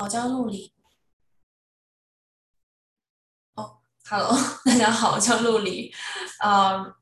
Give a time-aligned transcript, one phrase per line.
[0.00, 0.72] 我叫陆离。
[3.54, 4.32] 哦，Hello，
[4.64, 5.92] 大家好，我叫陆离。
[6.44, 6.94] 嗯，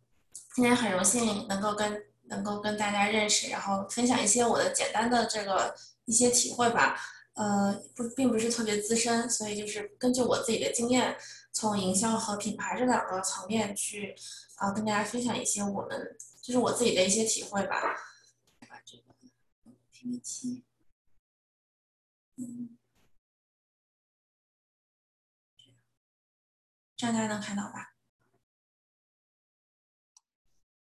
[0.54, 5.74] 今天很荣幸能够跟能够跟大家认识，然后分享一些我的简单的这个
[6.06, 6.98] 一些体会吧。
[7.34, 11.14] 呃，不，并不是特别资深，所以就是根据我自己的经验，
[11.52, 14.16] 从营销和品牌这两个层面去
[14.56, 17.76] 啊，跟大家分享一些我们就是我自己的一些体会吧。
[18.68, 19.14] 把这个
[19.92, 20.64] PPT，
[22.36, 22.78] 嗯。
[26.96, 27.92] 这样大家能看到吧？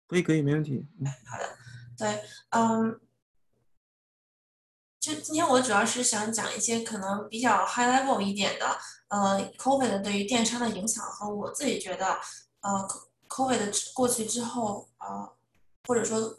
[0.06, 0.86] 可以，可以，没问题。
[1.26, 1.56] 好的，
[1.98, 3.00] 对，嗯，
[5.00, 8.78] 就今天我主要是想讲一些可能比较 high level 一点的，
[9.08, 12.20] 呃，COVID 对于电商的影响和我自己觉得，
[12.60, 12.88] 呃
[13.28, 15.36] ，COVID 过去之后，呃，
[15.88, 16.36] 或者说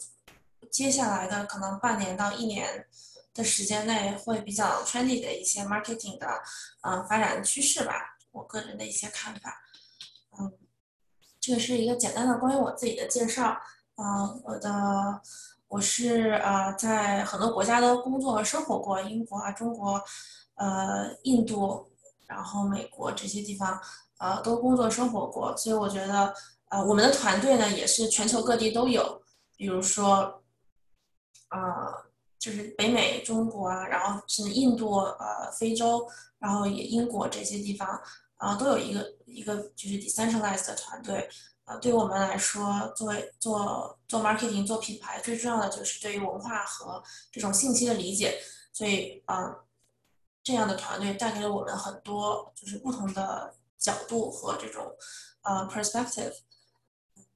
[0.71, 2.87] 接下来的可能半年到一年
[3.33, 6.41] 的时间内会比较 trendy 的一些 marketing 的，
[6.81, 9.61] 呃，发展趋势吧，我个人的一些看法。
[11.45, 13.55] 这个是一个简单的关于我自己的介绍。
[13.97, 15.21] 嗯，我的
[15.67, 20.01] 我是呃在很多国家都工作和生活过，英国啊、中国、
[20.55, 21.87] 呃、印度，
[22.25, 23.79] 然后美国这些地方，
[24.17, 25.55] 呃都工作生活过。
[25.55, 26.33] 所以我觉得，
[26.69, 29.21] 呃，我们的团队呢也是全球各地都有，
[29.55, 30.41] 比如说，
[31.51, 31.59] 呃，
[32.39, 36.07] 就是北美、中国啊，然后是印度、呃、非洲，
[36.39, 38.01] 然后也英国这些地方。
[38.37, 41.29] 啊，都有一个一个就是 decentralized 的团队，
[41.63, 48.37] 啊，对于我们来说，作为做做 marketing 做品牌，最重要的就是对于文化和这种信息的理解，
[48.73, 49.55] 所以啊，
[50.43, 54.95] 这样的团队带给了我们很多就是不同的角度和这种
[55.41, 56.33] 呃 perspective。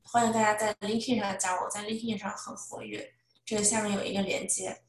[0.03, 3.14] 欢迎大家在 LinkedIn 上加我，在 LinkedIn 上很活跃，
[3.45, 4.83] 这个下面有一个连接。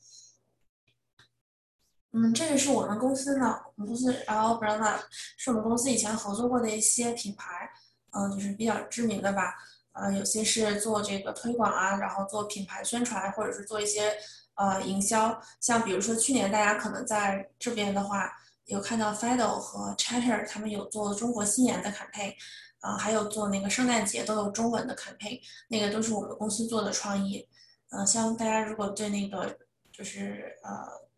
[2.12, 4.98] 嗯，这个是我们公司呢，我们公司 L Brand
[5.36, 7.70] 是我们公司以前合作过的一些品牌，
[8.10, 9.54] 嗯，就是比较知名的吧，
[9.92, 14.12] 呃，有些是做这个推广啊，然后做品牌宣传，或者是做一些
[14.56, 18.28] 呃营销，像比如说去年大家可能在这边的话，
[18.64, 22.34] 有看到 Fido 和 Chatter 他们有做中国新年的 campaign，
[22.80, 27.48] 啊，还有做那个圣诞节都有中文的 campaign，那个都是我们公司做的创意，
[27.90, 29.56] 嗯，像大家如果对那个
[29.92, 31.08] 就是呃。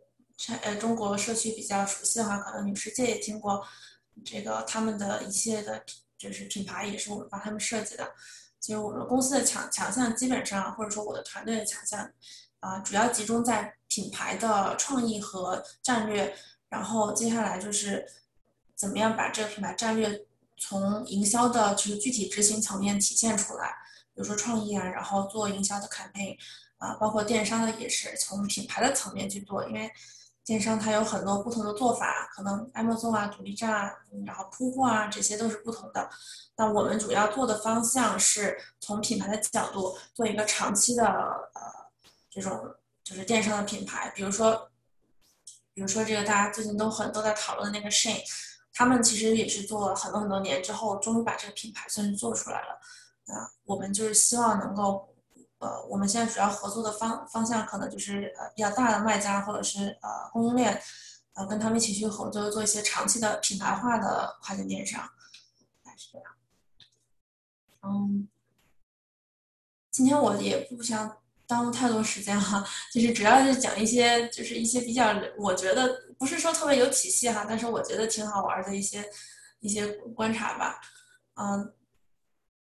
[0.62, 3.64] 呃，中国社区比较熟悉的话，可能女世界也听过，
[4.24, 5.84] 这个他们的一系列的，
[6.18, 8.12] 就是品牌也是我们帮他们设计的。
[8.58, 12.10] 所以我们公司的强强项基本上，或者说我的团队的强项，
[12.58, 16.34] 啊，主要集中在品牌的创意和战略。
[16.68, 18.04] 然后接下来就是
[18.74, 20.26] 怎么样把这个品牌战略
[20.56, 23.68] 从营销的就是具体执行层面体现出来，
[24.14, 26.36] 比如说创意啊，然后做营销的 campaign，
[26.78, 29.88] 啊，包括电商的也是从品牌的层面去做，因为。
[30.44, 33.94] 电商它有很多不同的做法，可能 Amazon 啊、独立站啊，
[34.26, 36.10] 然后铺货啊，这些都是不同的。
[36.56, 41.62] 那我们主要做的方向是从品牌的角度做一个长期的呃
[42.28, 44.68] 这种就是电商的品牌，比如说，
[45.74, 48.20] 比如说这个大家最近都很都在讨论的那个 Shein，
[48.74, 52.80] 他们其实也是做了很多很多年之后，终于把这个品牌算是做出来了。
[53.26, 55.08] 啊，我们就是希望能够。
[55.62, 60.82] 呃，我们现在主要合作的方方向可能就是呃比较大的卖家或者是呃供应链，
[61.34, 65.00] 呃跟他们一起去合作做一些长期的品牌化的跨境电商，
[65.84, 66.26] 大概是这样。
[67.82, 68.28] 嗯，
[69.92, 79.08] 今天我也不想耽误太多时间哈，就是主要是讲一些就是一些比较我觉得不是说特别有体系哈，但是我觉得挺好玩的一些
[79.60, 79.86] 一些
[80.16, 80.80] 观察吧，
[81.34, 81.72] 嗯。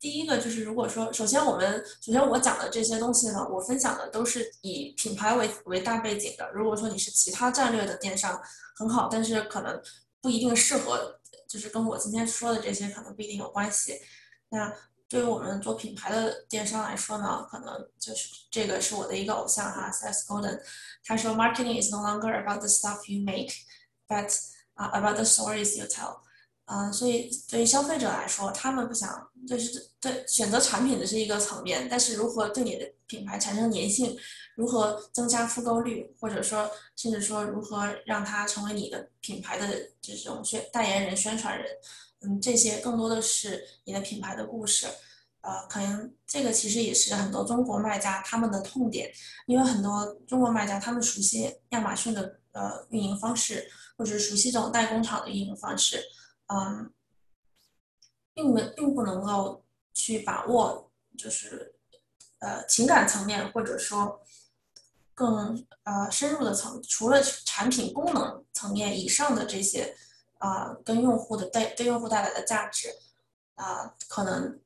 [0.04, 6.52] 第一个就是，如果说，首先我们，首先我讲的这些东西呢，我分享的都是以品牌为为大背景的。
[6.52, 8.38] 如果说你是其他战略的电商，
[8.76, 9.82] 很好，但是可能
[10.20, 13.98] 不一定适合，就是跟我今天说的这些可能不一定有关系。
[14.50, 14.70] 那
[15.08, 20.60] 对于我们做品牌的电商来说呢，可能就是这个是我的一个偶像哈，Seth Godin，
[21.06, 24.38] 他说，Marketing is no longer about the stuff you make，but
[24.76, 26.18] about the stories you tell。
[26.66, 34.18] 嗯，所以对于消费者来说，他们不想就是对选择产品的是一个层面，但是如何对你的品牌产生粘性，
[34.56, 39.68] 如何增加复购率，或者说甚至说如何让它成为你的品牌的
[40.02, 41.68] 这种宣代言人、宣传人，
[42.22, 44.88] 嗯，这些更多的是你的品牌的故事。
[45.42, 49.12] 呃，可能这个其实也是很多中国卖家他们的痛点，
[49.48, 56.02] 因为很多中国卖家他们熟悉亚马逊的呃运营方式，或者熟悉这种代工厂的运营方式。
[56.54, 56.94] 嗯，
[58.36, 61.74] 并没并不能够去把握，就是
[62.40, 64.22] 呃情感层面或者说
[65.16, 69.96] 更呃深入的层，除了产品功能层面以上的这些
[70.38, 72.90] 啊，跟用户的带对用户带来的价值
[73.56, 74.60] 啊，可能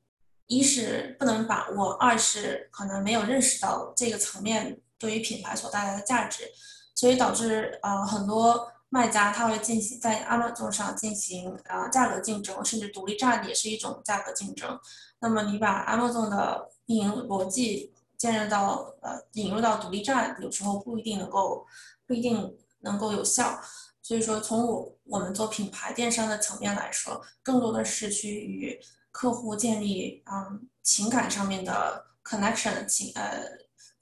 [0.46, 6.50] 一是不能把握，二是可能没有认识到这个层面对于品牌所带来的价值，
[6.94, 14.78] 所以导致呃很多卖家他会进行在 Amazon 上进行啊价格竞争，甚至独立站也是一种价格竞争。
[15.20, 21.66] 那么你把 Amazon 的运营逻辑建立到呃引入到独立站，有时候不一定能够
[22.06, 23.60] 不一定能够有效。
[24.00, 28.80] 所以说，从我我们做品牌电商的层面来说，更多的是去与
[29.10, 33.42] 客户建立嗯情感上面的 connection 情呃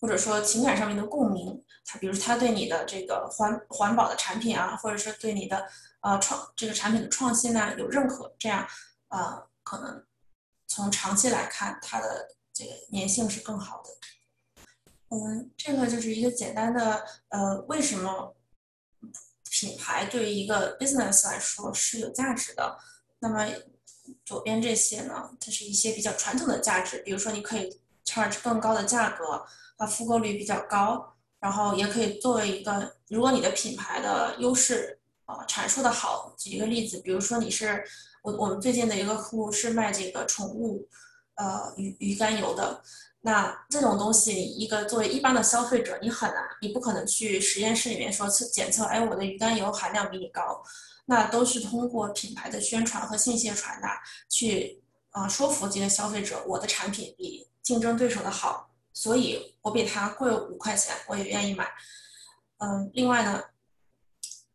[0.01, 1.61] 或者说情感上面的共鸣。
[1.87, 5.67] 他比如他对你的这个环环保的产品啊，或者说对你的
[6.01, 8.67] 呃创这个产品的创新呢有认可，这样
[9.09, 10.05] 呃可能
[10.67, 13.91] 从长期来看，它的这个粘性是更好的。
[15.09, 18.35] 嗯，这个就是一个简单的呃，为什么
[19.49, 22.77] 品牌对于一个 business 来说是有价值的？
[23.21, 23.47] 那么
[24.25, 29.47] 左边这些呢，它是一些比较传统的价值，比如说你可以 charge 更高的价格，
[29.77, 37.85] 啊，复购率比较高，然后也可以作为一个，如果你的品牌的优势啊阐述的好，举一个例子，比如说你是
[38.23, 40.89] 我我们最近的一个客户是卖这个宠物
[41.35, 42.83] 呃鱼鱼肝油的。
[43.23, 50.63] 那这种东西，一个作为一般的消费者，你很难，你不可能去实验室里面说测检测，哎，我的鱼肝油含量比你高，
[51.07, 54.81] 那都是通过品牌的宣传和信息传达，去
[55.11, 61.69] 啊说服这些消费者，我的产品比竞争对手的好，所以我比他贵五块钱，我也愿意买。
[62.57, 63.43] 嗯，另外呢，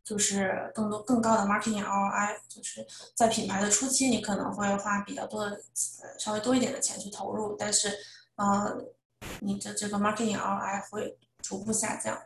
[0.04, 2.84] 就是更多更高的 marketing ROI，就是
[3.14, 5.62] 在品牌的初期，你可能会花比较多的，
[6.18, 7.96] 稍微多一点的钱去投入，但是。
[8.38, 8.76] 呃，
[9.42, 12.20] 你的这个 marketing ROI 会逐步下降。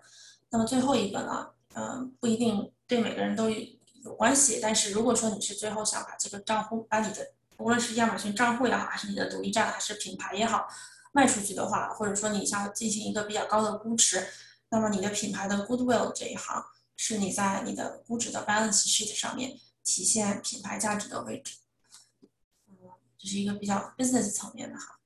[0.50, 4.60] 那么最后一个呢，嗯，不一定对每个人都有关系。
[4.62, 10.66] 但是如果说你是最后想把这个账户，把你的无论是亚马逊账户也好，还是你的独立站，还是品牌也好，
[11.16, 14.28] 卖出去的话，或者说你想进行一个比较高的估值，
[14.68, 16.62] 那么你的品牌的 goodwill 这一行
[16.98, 21.56] 是你在你的估值的 balance sheet 上面体现品牌价值的位置。
[23.18, 25.00] 这是一个比较 business 层面的哈。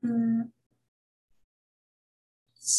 [0.00, 0.50] 嗯，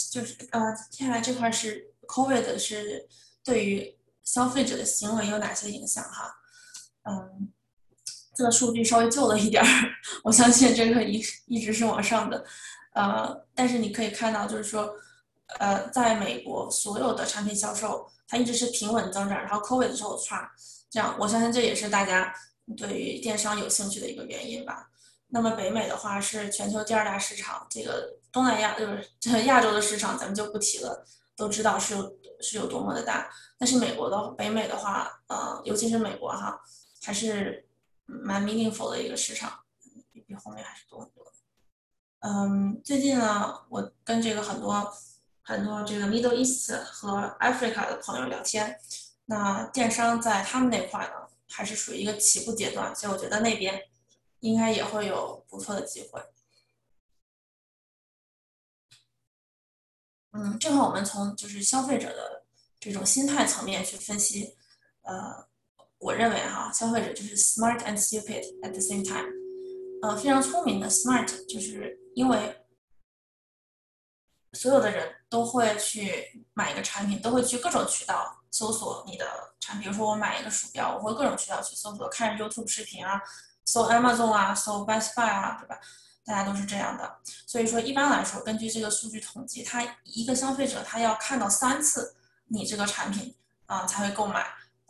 [0.10, 3.08] 就是呃，接下来这块是 COVID 是
[3.44, 6.42] 对于消费者的行为有哪些影响哈？
[7.04, 7.54] 嗯，
[8.40, 9.68] 这个数据稍微旧了一点儿，
[10.24, 12.42] 我相信这个一一直是往上的，
[12.94, 14.90] 呃，但是你可以看到，就是说，
[15.60, 20.50] 呃，在美国所有的产品销售它一直是平稳增长，然后 COVID 之后差，
[20.90, 22.34] 这样我相信这也是大家
[22.78, 24.88] 对于电商有兴趣的一个原因吧。
[25.28, 31.06] 那么北美的话是全球第二大市场，这个东南亚就是这 亚洲的市场咱们就不提了，
[31.36, 33.30] 都知道是有是有多么的大。
[33.58, 36.58] 但是美国的北美的话，呃，尤其是美国哈，
[37.04, 37.68] 还是
[38.24, 39.64] 蛮 meaningful 的一个市场，
[40.12, 41.32] 比比后面还是多很多的。
[42.20, 44.94] 嗯，最近呢，我跟这个很多
[45.42, 48.80] 很多这个 Middle East 和 Africa 的朋友聊天，
[49.26, 51.14] 那电商在他们那块呢，
[51.48, 53.86] 还是属于一个起步阶段，所以我觉得那边。
[54.42, 56.24] 应该也会有不错的机会。
[60.32, 62.46] 嗯，这会我们从就是消费者的
[62.80, 64.56] 这种心态层面去分析。
[65.02, 65.49] 呃，
[66.00, 69.30] 我认为哈，消费者就是 smart and stupid at the same time。
[70.02, 72.66] 呃，非常聪明的 smart，就是因为
[74.54, 79.26] 所有的人都会去买一个产品，都会去各种渠道搜索你的
[79.59, 79.83] 产品。
[79.83, 83.21] 比如说我买一个鼠标，我会各种渠道去搜索，看 YouTube 视频啊。
[83.66, 85.80] 搜 Amazon 啊，搜 Best Buy 啊，对吧？
[86.26, 87.19] 大家都是这样的。
[87.45, 92.16] 所以说，一般来说，根据这个数据统计，他一个消费者他要看到三次
[92.47, 93.35] 你这个产品
[93.68, 94.47] 啊才会购买。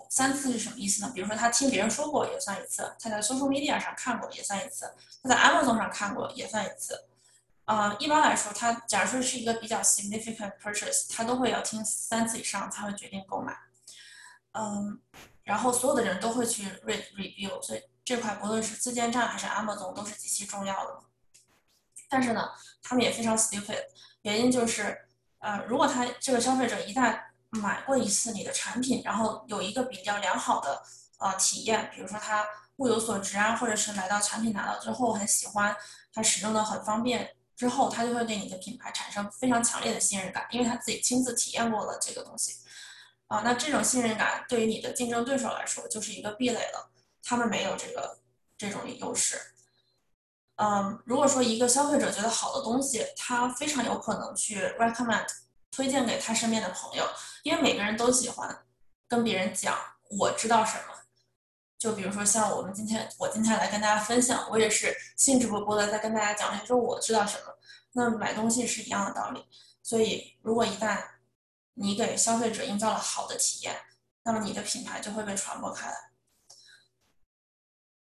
[0.10, 1.12] 三次是什么意思呢？
[1.14, 7.06] 比如说他听别人说过也算一次，他在 social media 上看过也算一次，他在 Amazon 上看过也算一次。
[7.64, 13.56] 啊，一般来说，他假如说是一个比较 significant purchase，他都会要听三次以上才会决定购买。
[14.54, 15.00] 嗯，
[15.44, 17.82] 然后所有的人都会去 read review，所以。
[18.06, 21.00] 这块不论是自建站还是 Amazon 都是极其重要的，
[22.10, 22.50] 但是呢，
[22.82, 23.84] 他们也非常 stupid，
[24.24, 24.98] 原因就是，
[25.38, 30.82] 呃，如果他这个消费者一旦买过一次你的产品，然后有一个比较良好的
[31.18, 32.46] 呃体验，比如说他
[32.78, 35.76] 物有所值啊，或者是买到产品拿到之后很喜欢，
[36.14, 42.58] 他使用的很方便，之后他就会对你的品牌产生非常强烈的信任感，因为他自己亲自体验过了这个东西，
[43.28, 46.90] 啊，那这种信任感对于你的竞争对手来说就是一个壁垒了。
[47.22, 48.18] 他们没有这个
[48.58, 49.40] 这种优势，
[50.56, 55.28] 嗯，如果说一个消费者觉得好的东西，他非常有可能去 recommend
[55.72, 57.08] 推荐给他身边的朋友，
[57.44, 58.66] 因为每个人都喜欢
[59.08, 59.78] 跟别人讲
[60.20, 60.84] 我知道什么。
[61.78, 67.44] 就比如说像我们今天，我今天来跟大家分享，我也是兴致勃勃的在跟大家讲，说我知道什么。
[67.94, 69.46] 那买东西是一样的道理。
[69.82, 71.02] 所以，如果一旦
[71.74, 73.82] 你给消费者营造了好的体验，
[74.24, 76.12] 那么你的品牌就会被传播开来。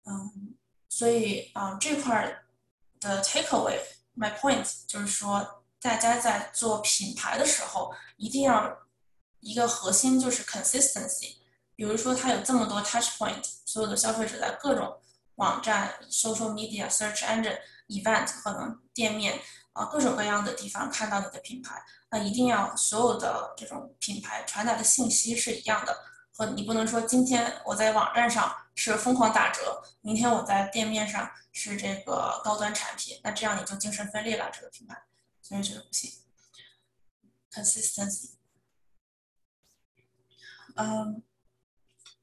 [0.05, 0.58] 嗯，
[0.89, 2.43] 所以啊，这块
[3.00, 8.78] 的 takeaway，my point 就是说，大家在做品牌的时候，一定要
[9.40, 11.38] 一个核心就是 consistency。
[11.76, 15.00] 比如说，它有这么多 touch point，所有的消费者在各种
[15.36, 17.58] 网站、social media、search engine、
[17.88, 19.40] event 可能店面
[19.74, 25.98] 啊各种各样的地方看到你的品牌，那一定要所有的这种品牌传达的信息是一样的。
[26.34, 34.96] 和你不能说今天我在网站上是疯狂打折，明天我在店面上是这个高端产品，那这样你就精神分裂了这个品牌，
[35.42, 36.12] 所以这个不行。
[37.52, 38.32] Consistency，
[40.76, 41.22] 嗯，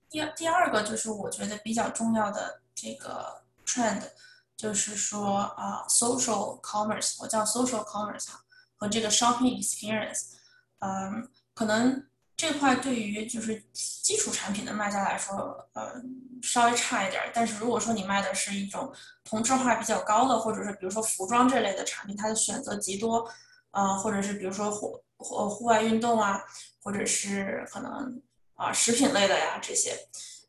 [0.08, 4.10] 第第二个就是我觉得比较重要的这个 trend，
[4.56, 8.28] 就是说啊，social commerce，我叫 social commerce
[8.76, 10.36] 和这个 shopping experience，
[10.78, 12.07] 嗯，可能。
[12.38, 16.00] 这块对于就是基础产品的卖家来说，呃，
[16.40, 17.20] 稍微差一点。
[17.34, 23.28] 但是如果说你卖的是一种同质化比较高的，或者是比如说服装这类的产品，它的选择极多，
[23.72, 26.40] 呃，或者是比如说户户户外运动啊，
[26.80, 28.22] 或者是可能
[28.54, 29.98] 啊食品类的呀这些，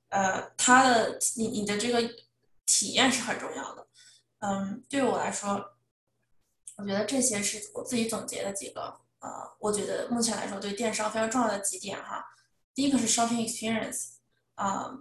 [0.10, 2.08] 呃，它的你你的这个
[2.68, 3.88] 体验是很重要的。
[4.42, 5.72] 嗯，对我来说，
[6.78, 9.00] 我觉得这些是我自己总结的几个。
[9.22, 12.24] 呃，我觉得目前来说对电商非常重要的几点哈，
[12.74, 14.12] 第一个是 shopping experience，
[14.56, 14.92] 啊，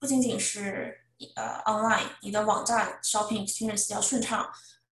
[0.00, 0.98] 不仅仅是
[1.36, 4.50] 呃 online，你的网站 shopping experience 要顺畅，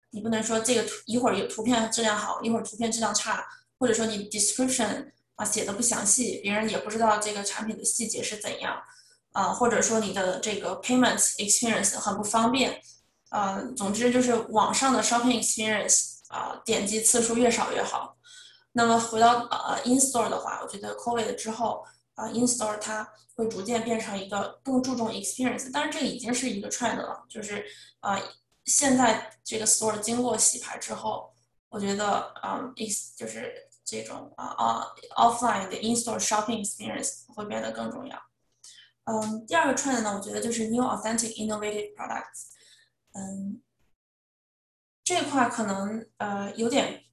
[0.08, 3.46] 你不能说这个图一会儿有图片质量好，一会儿图片质量差，
[3.78, 8.82] 或者说你 description 啊写的不详细，别人也不知道这个产品的细节是怎样，
[9.32, 12.80] 啊，或者说你的这个 payment experience 很不方便，
[13.28, 16.15] 呃，总之就是网上的 shopping experience。
[16.28, 18.16] 啊，点击次数越少越好。
[18.72, 25.70] 那么回到呃 in store 的话，我觉得 COVID 之后啊，in store 它会逐渐变成一个更注重 experience。
[25.70, 27.64] 当然，这已经是一个 trend 了，就是
[28.00, 28.20] 啊，
[28.64, 31.32] 现在这个 store 经过洗牌之后，
[31.68, 33.54] 我觉得嗯，is 就是
[33.84, 38.20] 这种啊啊 offline 的 in store shopping experience 会变得更重要。
[39.04, 42.48] 嗯，第二个 trend 呢，我觉得就是 new authentic innovative products。
[43.14, 43.62] 嗯。
[45.06, 47.04] 这块可能呃有点，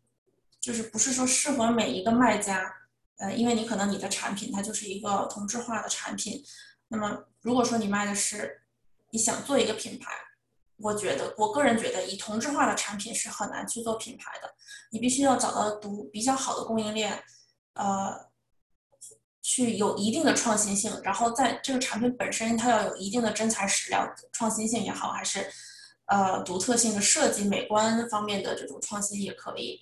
[0.59, 2.73] 就是不是说适合每一个卖家，
[3.17, 6.43] 呃，因为你可能你的产品它就是一个同质化的产品，
[6.87, 8.63] 那么如果说你卖的是
[9.11, 10.11] 你想做一个品牌，
[10.77, 14.51] 我觉得我个人觉得以同质化的产品是很难去做品牌的，
[14.91, 17.23] 你必须要找到独比较好的供应链，
[17.75, 18.27] 呃，
[19.43, 25.47] 去有一定的创新性，然后在这个产品本身它要有一定的真材实料，创新性也好还是。
[26.05, 29.79] 呃，独特性的设计、美观方面的这种创新也可以，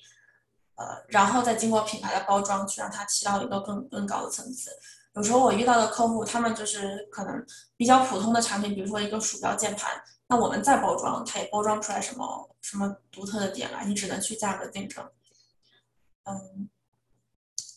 [0.75, 4.69] 呃，然后再经过品牌的包装，去让它起到一个更更高的层次。
[5.15, 7.43] 有时候我遇到的客户，他们就是可能
[7.75, 15.03] 比较普通的产品，比如说一个鼠标键盘，那我们再包装，它也包装不出来什么什么独特的点来，你只能去价格竞争。
[16.25, 16.69] 嗯，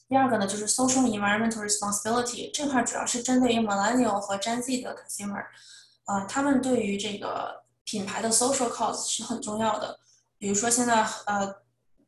[0.06, 5.46] 第二个呢，就是 social environmental responsibility 这块主要是针对于 millennial 和 Gen Z 的 consumer，
[6.04, 7.63] 呃，他们对于这个。
[7.94, 10.00] 品牌的 social cost 是很重要的，
[10.36, 11.62] 比如说现在呃，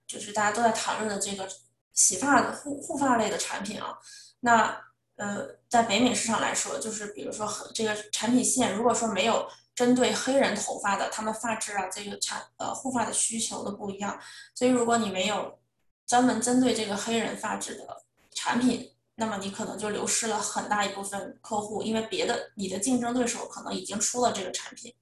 [0.05, 1.49] 就是大家都在谈论的这个
[1.93, 3.97] 洗发的护护发类的产品啊，
[4.41, 4.83] 那
[5.15, 14.19] 呃，在北美市场来说，就是比如说这个产品线，如果说没有针对黑人头发的，他们发质啊，这个产呃护发的需求都不一样，
[14.57, 15.57] 所以如果你没有
[16.05, 18.03] 专门针对这个黑人发质的
[18.33, 24.93] 产品，那么你可能就流失了很大一部分客户，因为别的你的竞争对手可能已经出了这个产品。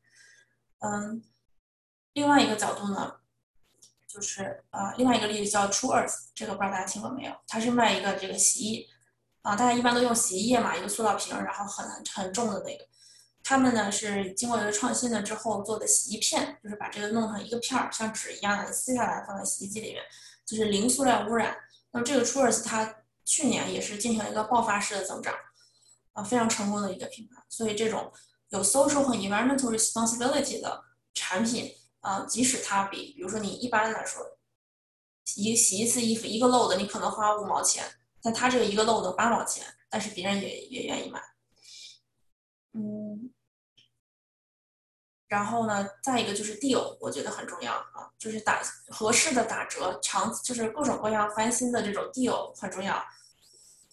[0.85, 1.23] 嗯，
[2.13, 3.15] 另外一个角度呢，
[4.07, 7.35] 就是啊，另外一个例子叫 True Earth，这个不知道大家听过没有？
[7.49, 8.87] 它是卖一个这个洗衣
[9.41, 12.87] 啊，大家一般都用洗衣液嘛，一个塑料瓶，然后很很重的那个。
[13.43, 20.03] 他们呢是经过一个创新的之后做的洗衣片，就是把这个弄成一个片儿，像纸一样的撕下来放在洗衣机里面，
[20.45, 21.57] 就是零塑料污染。
[21.93, 25.35] 那么这个 True Earth 它去年也是进行了一个爆发式的增长，
[26.13, 27.43] 啊，非常成功的一个品牌。
[27.49, 28.13] 所以这种。
[28.51, 34.39] 有 social 和 environmental responsibility 的产品，啊，即使它比，比如说你一般来说，
[35.37, 37.85] 一洗一次衣服一个 load 你可能花五毛钱，
[38.23, 41.21] 但它这个一个 load 八毛钱，但是别人也也愿意买。
[42.73, 43.33] 嗯，
[45.29, 53.03] 然后呢，再一个就是 deal，我觉得很重要啊，就是打合适的打折，长就是各种各样翻新的这种 deal 很重要。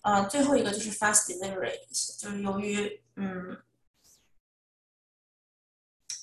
[0.01, 1.77] 呃，最后一个就是 fast delivery，
[2.19, 3.55] 就是由于嗯，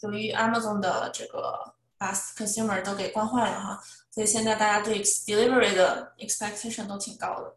[0.02, 7.56] 由于 Amazon 的这个把 consumer 都给惯坏了哈，所以现在大家对 delivery 的 expectation 都挺高的。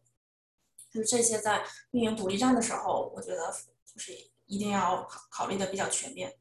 [0.91, 3.53] 就是这些在运营独立站的时候，我觉得
[3.86, 4.12] 就是
[4.48, 6.33] 一定要考考虑的比较全面。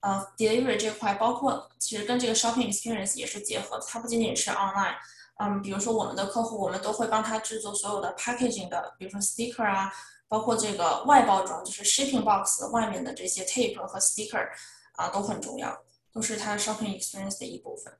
[0.00, 4.96] 呃，delivery 这块包括其实跟这个 shopping experience 也是结合的，它不仅仅是 online。
[5.36, 9.92] 嗯，比如说我们的客户，我们都会帮他制作所有的 packaging 的，比如说 sticker 啊，
[10.28, 14.48] 包括这个外包装，就是 shipping box 外面的这些 tape 和 sticker
[14.94, 17.96] 啊，都很重要，都是它 shopping experience 的一部分。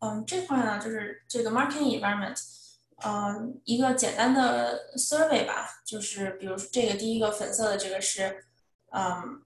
[0.00, 2.40] 嗯，这块呢，就是这个 marketing environment，
[3.04, 8.44] 嗯，一个简单的 survey 吧，就是比如这个第一个粉色的这个是，
[8.90, 9.42] 嗯。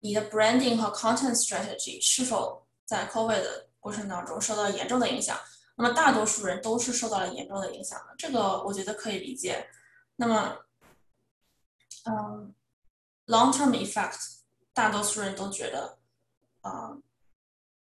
[0.00, 5.36] 你的 branding 和 content strategy 是否在 COVID 的过程当中受到严重的影响？
[5.74, 9.66] 那么大多数人都是受到了严重的影响的，这个我觉得可以理解。
[10.14, 10.56] 那么，
[12.06, 12.54] 嗯
[13.26, 14.38] ，long-term effect，
[14.72, 15.98] 大多数人都觉得，
[16.62, 16.96] 啊，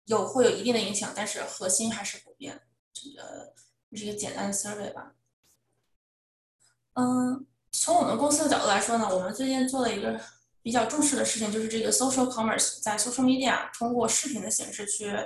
[0.06, 2.62] 有会有一定的影响，但是核心还是不变。
[2.92, 3.52] 这个
[3.90, 5.12] 这是一个简单的 survey 吧。
[6.94, 10.20] 嗯，从我们公司的角度来说呢，我们最近做了一个。
[10.62, 15.16] 比较重视的事情就是这个 social commerce，在 social media 通过视频的形式去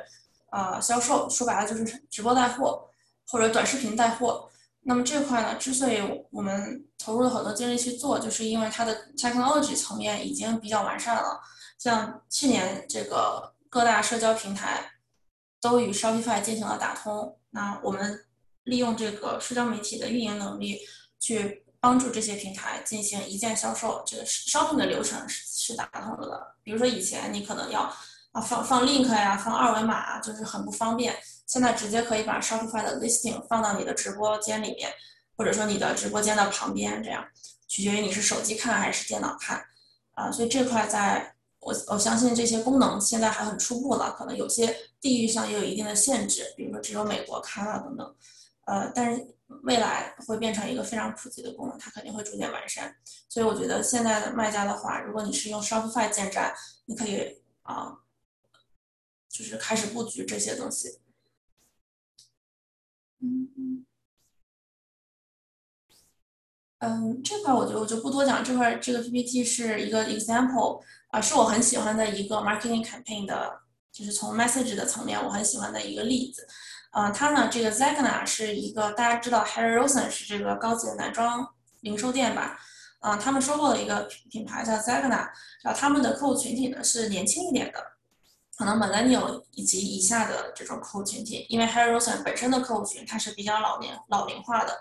[0.51, 2.87] 呃销售，说白了就是直播带货
[3.27, 4.51] 或者短视频带货。
[4.83, 11.41] 那么这块呢，之所以我们投入了很多精力去做，就是因为它的 technology 层面已经比较完善了。
[11.79, 14.93] 像去年这个各大社交平台
[15.61, 18.25] 都与 Shopify 进行了打通，那我们
[18.65, 20.79] 利用这个社交媒体的运营能力
[21.19, 21.65] 去。
[21.83, 26.55] 帮助这些平台进行一键销售，这个 shop 的流程是是打通了的。
[26.63, 27.91] 比如说以前你可能要
[28.33, 31.17] 啊放放 link 呀，放二维码，就是很不方便。
[31.51, 34.89] 现在直接可以把 Shopify 的 listing 放到你的直播间里面，
[35.37, 37.27] 或者说你的直播间的旁边，这样
[37.67, 39.61] 取决于你是手机看还是电脑看
[40.13, 40.31] 啊。
[40.31, 48.15] 所以这块在我我相信这些功能现在还很初步了，可能有些地域上也有一定的限制，比如说只有美国开了等等。
[48.67, 49.27] 呃，但是。
[49.65, 52.95] 未来会变成一个非常普及的功能，它肯定会逐渐完善。
[53.29, 57.93] 所以我觉得现在的卖家的话，如果你是用 Shopify 建站，你可以啊，
[59.29, 61.00] 就是开始布局这些东西。
[63.21, 63.87] 嗯嗯。
[67.23, 73.61] 这块我就我就不多讲，这块这个 PPT 是一个 example 啊，是我很喜欢的一个 marketing campaign 的，
[73.93, 76.47] 就是从 message 的层面我很喜欢的一个例子。
[76.93, 81.47] 呃，它呢，这个 Zegna 是一个大家知道，Harry Rosen 是这个高级的男装
[81.83, 82.59] 零售店吧？
[83.01, 85.29] 啊，他们收购了一个品牌叫 Zegna，
[85.63, 87.79] 然后他们的客户群体呢是年轻一点的，
[88.61, 94.79] 可能 Millennial 以及以下的这种客户群体，因为 Harry Rosen 本身的客户群它是比较老年老龄化的。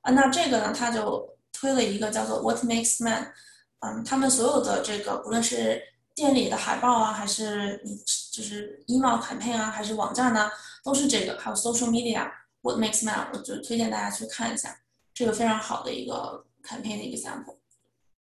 [0.00, 3.30] 啊，那这个呢，他就推了一个叫做 What Makes Man，
[3.80, 5.82] 嗯，他们所有的这个，不论是
[6.14, 7.94] 店里的海报啊，还是你
[8.32, 10.50] 就是 email campaign 啊，还是网站呢？
[10.82, 14.74] 都是这个，还有 social media，What makes man，我就推荐大家去看一下，
[15.12, 17.58] 这个非常好的一个 campaign 的 example，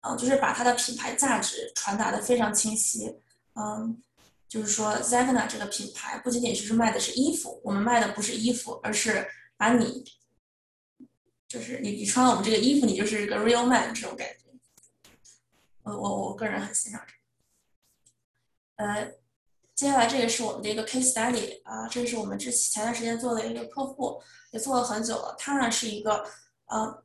[0.01, 3.15] 嗯，就是把它的品牌价值传达的非常清晰，
[3.55, 4.03] 嗯，
[4.51, 10.05] 就是说 Zegna 这个品牌不仅仅是卖的是衣服，我们卖的不是衣服，而是把你，
[11.49, 14.45] 就是你你穿了我们这个衣服，你就是一个 real man 这种感觉，
[15.85, 17.15] 我我我个人很欣赏这
[18.85, 19.13] 个，呃。
[19.73, 25.35] 接下来这个是我们的一个 case study 啊，这是我们之前段时间做的一个客户，也做了很久了。
[25.39, 26.23] 它呢是一个
[26.67, 27.03] 呃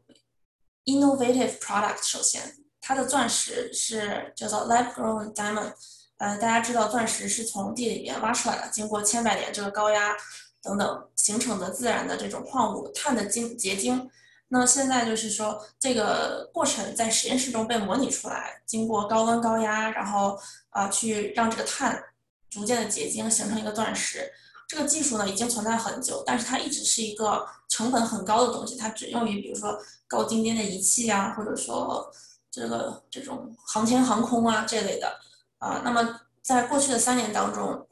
[0.84, 2.04] innovative product。
[2.04, 5.74] 首先，它的钻石是叫做 lab grown diamond。
[6.18, 10.16] 呃，大家知道钻石是从地里面挖出来的，经过千百年这个高压
[10.62, 14.10] 等等形成的自然的这种矿物碳的晶结晶。
[14.48, 22.04] 那现在就是说这个过程在实验室中被模拟出来，经过高温高压，然后啊去让这个碳。
[22.48, 24.32] 逐渐的结晶形成一个钻石，
[24.66, 32.10] 这个技术呢已经存在很久，但是它一直是一个成本很高的东西，它只用于比如说高精尖的仪器啊，或者说
[32.50, 35.20] 这个这种航天航空啊这类的
[35.66, 35.82] 啊。
[35.84, 37.88] 那么在过去的三年当中，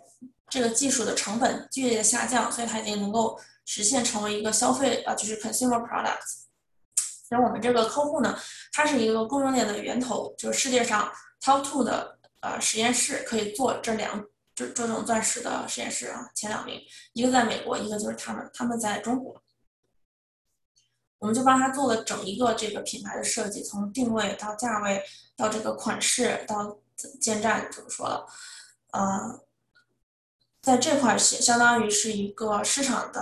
[0.48, 6.44] 这个技术的成本剧烈的下降，所以它已经能够实现成为一个消费啊，就是 consumer products。
[7.28, 8.38] 所以我们这个客户呢，
[8.72, 14.24] 它是一个供应链的源头，就是世界上 top two 的呃实验室可以做这两。
[14.56, 16.80] 就这种钻石的实验室啊，前两名，
[17.14, 19.42] 一个在美国，一个就是他们，他们在中国。
[21.18, 25.02] 我们就帮他做了整一个这个品牌的设计，从定位到价位
[25.36, 26.78] 到这个款式到
[27.20, 28.26] 建站，怎么说了？
[28.92, 29.40] 呃，
[30.62, 33.22] 在这块是相当于是一个市场的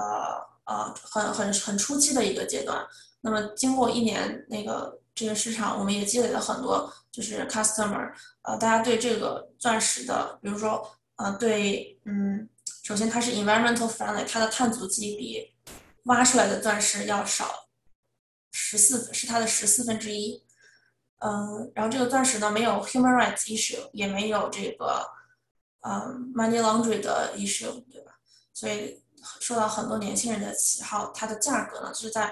[0.66, 2.86] 呃很很很初期的一个阶段。
[3.22, 12.50] 那么经过一年那个这个市场，我们也积累了很多就是 customer，呃，大家对这个钻石的，比如说呃对嗯，
[12.84, 15.54] 首先它是 environmental friendly，它的碳足迹比
[16.06, 17.70] 挖出来的钻石要少
[18.52, 20.44] 十四，是它的十四分之一。
[21.24, 25.06] 嗯，然后这个钻石呢没有 human rights issue，也没有这个。
[25.84, 28.12] 嗯，money laundry 的 issue，对吧？
[28.54, 29.04] 所以
[29.40, 31.12] 受到很多年轻人的喜好。
[31.12, 32.32] 它的价格呢，就是在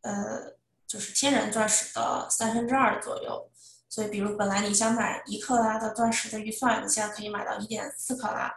[0.00, 0.54] 呃，
[0.86, 3.50] 就是天然钻石的三分之二左右。
[3.90, 8.50] 所以，比如本来你想买一克拉的钻石的预算，你现在可以买到一点四克拉。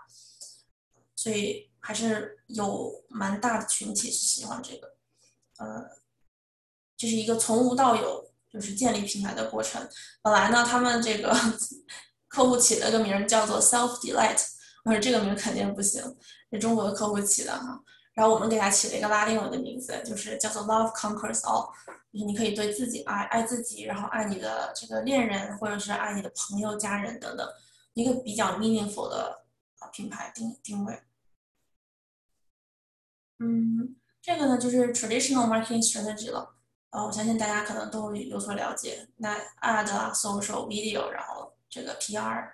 [1.18, 4.96] 所以还是有蛮大的群体是喜欢这个。
[5.58, 5.86] 呃，
[6.96, 9.88] 这是一个从无到有，就是建立品牌的过程。
[10.21, 11.35] 本来呢，他们这个。
[12.29, 14.39] 客户起了个名叫做 Self Delight，
[14.85, 16.15] 我说这个名肯定不行，
[16.51, 17.83] 是中国的客户起的哈。
[18.13, 21.71] 然后我们给他起了一个拉丁文的名字，就是叫做 Love Conquers All，
[22.13, 27.49] 就是你可以对自己爱，爱自己，然后爱你的这个恋人，或者是爱你的朋友、家人等等，
[27.95, 29.45] 一个比较 meaningful 的
[29.91, 31.01] 品牌定定位。
[33.39, 36.53] 嗯，这个呢就是 traditional marketing strategy 了，
[36.91, 39.08] 呃，我相信大家可能都有所了解。
[39.17, 42.49] 那 ad、social、video，然后这个 PR，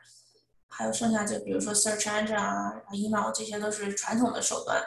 [0.68, 4.84] 还有剩下就比如说 search engine 啊，email 这些都是传统的手段。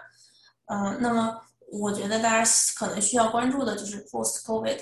[0.66, 4.80] 嗯，那么我觉得大家可能需要关注的就是 post COVID，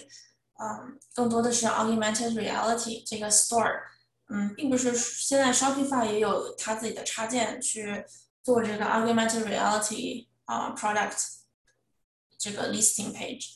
[0.59, 3.81] 嗯，更多的是 augmented reality 这个 store。
[4.29, 8.05] 嗯，并不是现在 Shopify 也有它自己的插件去
[8.43, 11.23] 做这个 augmented reality 啊 product
[12.37, 13.53] 这个 listing page，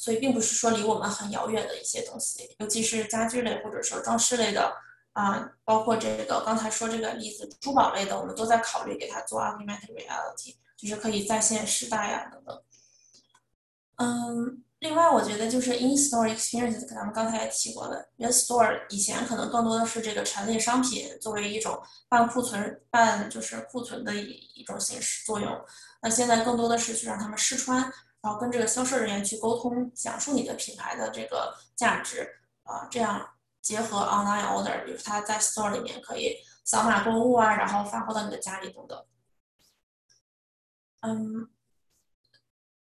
[0.00, 4.72] 所以并不是说离我们很遥远的一些东西，尤其是家具类或者说装饰类的。
[5.12, 12.62] 啊，包括这个刚才说这个例子，珠宝类的，我们都在考虑给它做 augmented reality，就是可以在线试戴呀等等。
[13.96, 25.60] 嗯，另外我觉得就是 in store experience，咱们刚才也提过的，in store 以前可能更多的是这个陈列商品作为一种半库存、半就是库存的一一种形式作用，
[26.00, 33.30] 那现在更多的是去让他们试穿，然后跟这个销售人员去沟通，讲述你的品牌的这个价值啊，这样。
[33.62, 39.04] 结合 online order，比如他在 store 里面可以扫码购物啊，然后发货到你的家里等等。
[41.00, 41.50] 嗯，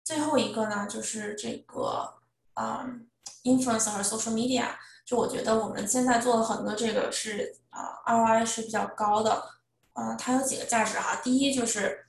[0.04, 2.20] 最后一个呢，就是这个
[2.54, 3.10] 嗯
[3.44, 4.68] ，influence 和 social media。
[5.04, 9.50] 就我觉得我们现在做的很多这个是啊，ROI 是比较高的。
[9.94, 11.16] 嗯，它有几个价值哈。
[11.24, 12.06] 第一就是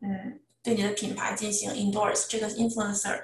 [0.00, 3.22] 嗯，对你的品牌进行 endorse，这个 influencer，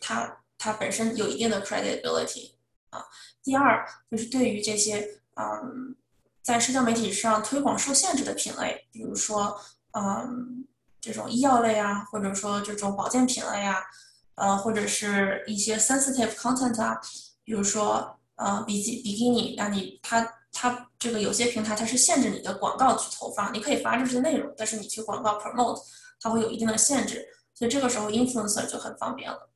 [0.00, 2.52] 它它本身有一定的 credibility
[2.90, 3.04] 啊。
[3.42, 5.94] 第二就是对于这些嗯，
[6.42, 9.58] 在社交媒体上推广受限制的品类，比如说
[9.92, 10.66] 嗯，
[11.00, 13.82] 这种医药类啊，或者说这种保健品类啊，
[14.34, 17.00] 呃，或者是一些 sensitive content 啊，
[17.44, 25.80] 比如说呃，比基比基尼，那你它它这个有些平台它是限制你的广告去投放，你可以发这些内容，但是你去广告 promote，
[26.20, 29.50] 它会有一定的限制，所以这个时候 influencer 就很方便了。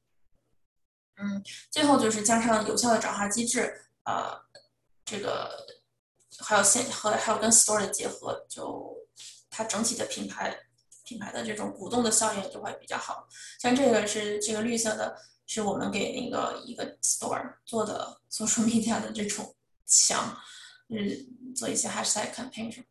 [1.16, 4.40] 嗯，最后就是加上有效的转化机制，呃，
[5.05, 5.66] 这个
[6.40, 8.96] 还有现和还有跟 store 的结合，就
[9.51, 10.57] 它整体的品牌
[11.05, 13.29] 品牌的这种鼓动的效应就会比较好。
[13.61, 19.55] 像这个是这个绿色的，是我们给那个一个 store 做的 social media 的这种
[19.87, 20.37] 墙，
[20.88, 22.85] 是做一些 hashtag campaign。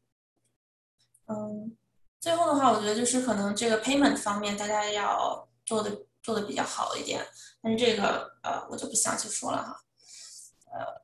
[1.25, 1.75] 嗯，
[2.21, 7.25] 最后的话，我觉得就是可能这个 payment 方面大家要做的做的比较好一点。
[7.63, 9.75] 但是这个呃，我就不详细说了哈，
[10.71, 11.01] 呃，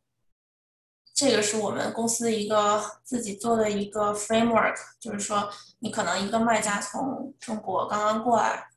[1.15, 5.49] 这个是我们公司一个自己做的一个 framework，就是说
[5.80, 8.69] 你可能一个卖家从中国刚刚过来，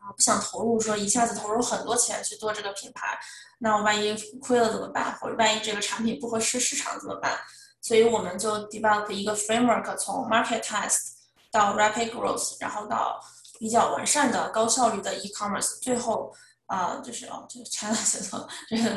[0.00, 3.18] 啊，不想投入说一下子投入很多钱去做这个品牌，
[3.58, 5.16] 那我万一亏了怎么办？
[5.18, 7.38] 或者万一这个产品不合适市场怎么办？
[7.80, 11.17] 所以我们就 develop 一个 framework，从 market test
[11.50, 13.20] 到 rapid growth，然后到
[13.58, 16.34] 比较完善的高效率的 e-commerce，最后。
[16.68, 18.90] 啊，就是哦，就是 China 写 错，这个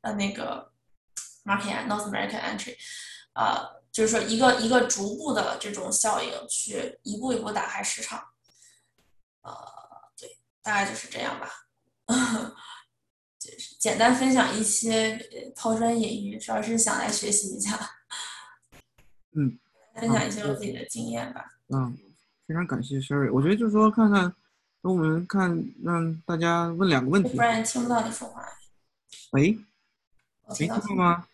[0.00, 0.72] 呃那个
[1.44, 2.74] market North American entry，
[3.34, 8.24] 啊，就是说一个一个逐步的这种效应，去一步一步打开市场，
[9.42, 9.54] 呃，
[10.16, 11.52] 对，大概就是这样吧，
[13.38, 17.78] 就是简单分享一些抛砖引玉，主要是想来学习一下，
[19.36, 19.58] 嗯，
[19.94, 21.52] 分享一些我自己的经验吧。
[21.68, 21.96] 嗯，
[22.46, 24.32] 非常感谢 Sherry，我觉得就是说看看。
[24.82, 27.42] 那我们看让大家问两个问题不。
[27.42, 28.42] 然听不到你说话。
[29.32, 29.58] 喂，
[30.48, 31.26] 没听到吗？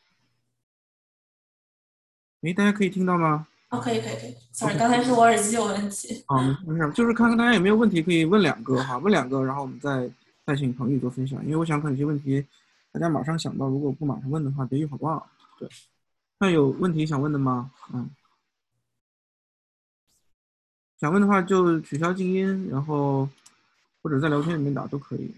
[2.41, 3.47] 喂，大家可以听到吗？
[3.69, 6.25] 哦，可以可以可以，sorry，刚才是我耳机有问题。
[6.27, 10.11] 啊，没没事，就是看看大家有没有问题可以问两个哈，问两个，然后我们再
[10.45, 12.45] 再请彭宇做分享，因为我想可能有些问题
[12.93, 15.27] 大家马上想到，如果不马上问的话，别一会儿忘了。
[15.59, 15.69] 对，
[16.39, 17.71] 那有问题想问的吗？
[17.93, 18.09] 嗯，
[20.99, 23.29] 想问的话就取消静音，然后
[24.03, 25.35] 或者在聊天里面打都可以。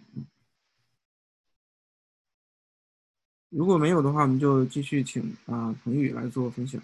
[3.50, 6.80] 如果没有的话，我们就继续请啊、彭宇来做分享。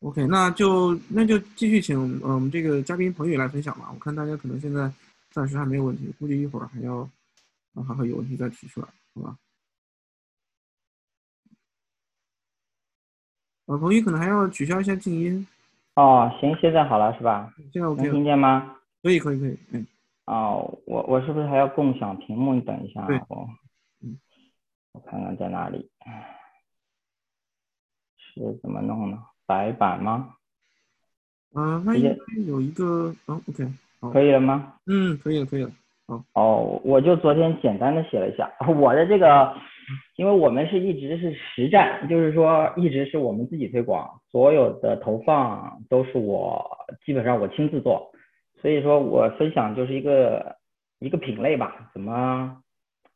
[0.00, 3.90] OK，那就那就继续请呃我们这个嘉宾彭宇来分享吧。
[3.90, 4.92] 我看大家可能现在
[5.30, 7.08] 暂时还没有问题，估计一会儿还要
[7.72, 9.38] 啊还会有问题再提出来，好吧？
[13.66, 15.46] 呃，彭宇可能还要取消一下静音，
[15.94, 17.52] 哦，行，现在好了是吧？
[17.72, 18.76] 现在 OK 能听，见吗？
[19.02, 19.86] 可以可以可以，嗯，
[20.26, 22.54] 哦，我我是不是还要共享屏幕？
[22.54, 23.48] 你等一下啊，我
[24.02, 24.18] 嗯，
[24.92, 25.88] 我看看在哪里，
[28.18, 29.18] 是怎么弄呢？
[29.46, 30.34] 白板吗？
[31.54, 33.72] 啊、那有一个，嗯，OK，
[34.12, 34.74] 可以了吗？
[34.86, 35.70] 嗯，可以了可以了，
[36.34, 39.54] 哦，我就昨天简单的写了一下我的这个，
[40.16, 46.64] 因为我们是一直是实战，就是说一直是我们自己推广，所有的投放都是我
[47.04, 48.10] 基本上我亲自做，
[48.60, 50.56] 所以说我分享就是一个
[50.98, 52.56] 一个品类吧，怎么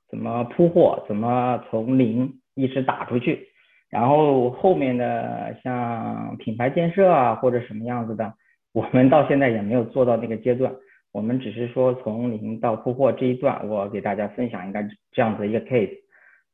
[0.08, 3.48] 怎么铺货，怎么从零一直打出去，
[3.90, 8.34] 然后后面的像品牌建设啊或者什么样子的，
[8.72, 10.72] 我们到现在也没有做到那个阶段。
[11.10, 14.78] 我们只是说从零到铺货这一段，我给大家分享一个
[15.10, 15.90] 这样子的一个 case，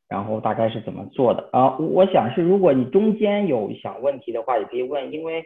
[0.09, 1.77] 然后大概是怎么做的啊？
[1.79, 5.43] 我想是如果你中间有想问题的话，也可以问，因为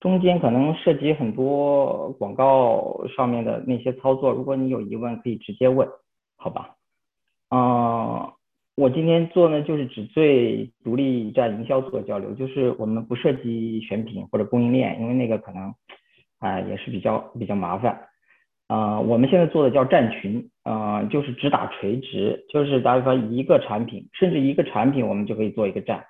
[0.00, 5.88] 中间可能涉及很多广告上面的那些操作，如果你有疑问可以直接问，
[6.36, 6.76] 好吧？
[7.50, 8.32] 嗯，
[8.76, 15.74] 我今天做呢就是只对独立站营销做交流，就是我们不涉及选品或者供应链，因为那个可能
[16.38, 18.08] 啊、也是比较比较麻烦。
[18.66, 26.04] 啊、我们现在做的叫站群，啊、就是只打垂直，就是打比方一个产品，甚至一个产品我们就可以做一个站。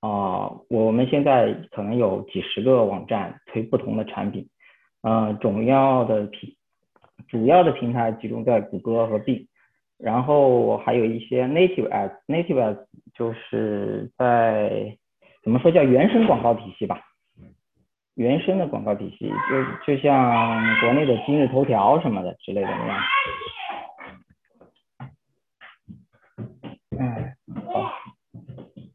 [0.00, 4.46] 啊、我们现在可能有几十个网站推不同的产品，
[5.02, 6.54] 呃，主要的平
[7.28, 9.48] 主要的平台集中在谷歌和 B，
[9.98, 14.96] 然后还有一些 native ads，native ads 就是在
[15.42, 17.00] 怎么说叫原生广告体系吧，
[18.16, 23.02] 原生的广告体系，就就像国内的今日头条什么的之类的那样。
[26.98, 27.92] 嗯，好，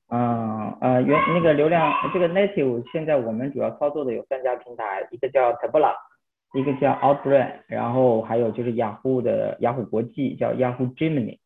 [0.09, 5.93] 嗯呃原那个流量这个 native 现在我们主要操作的有三家平台，一个叫 Taboola，
[6.55, 11.37] 一个叫 Outbrain，然后还有就是雅虎的雅虎国际叫 Yahoo Gemini，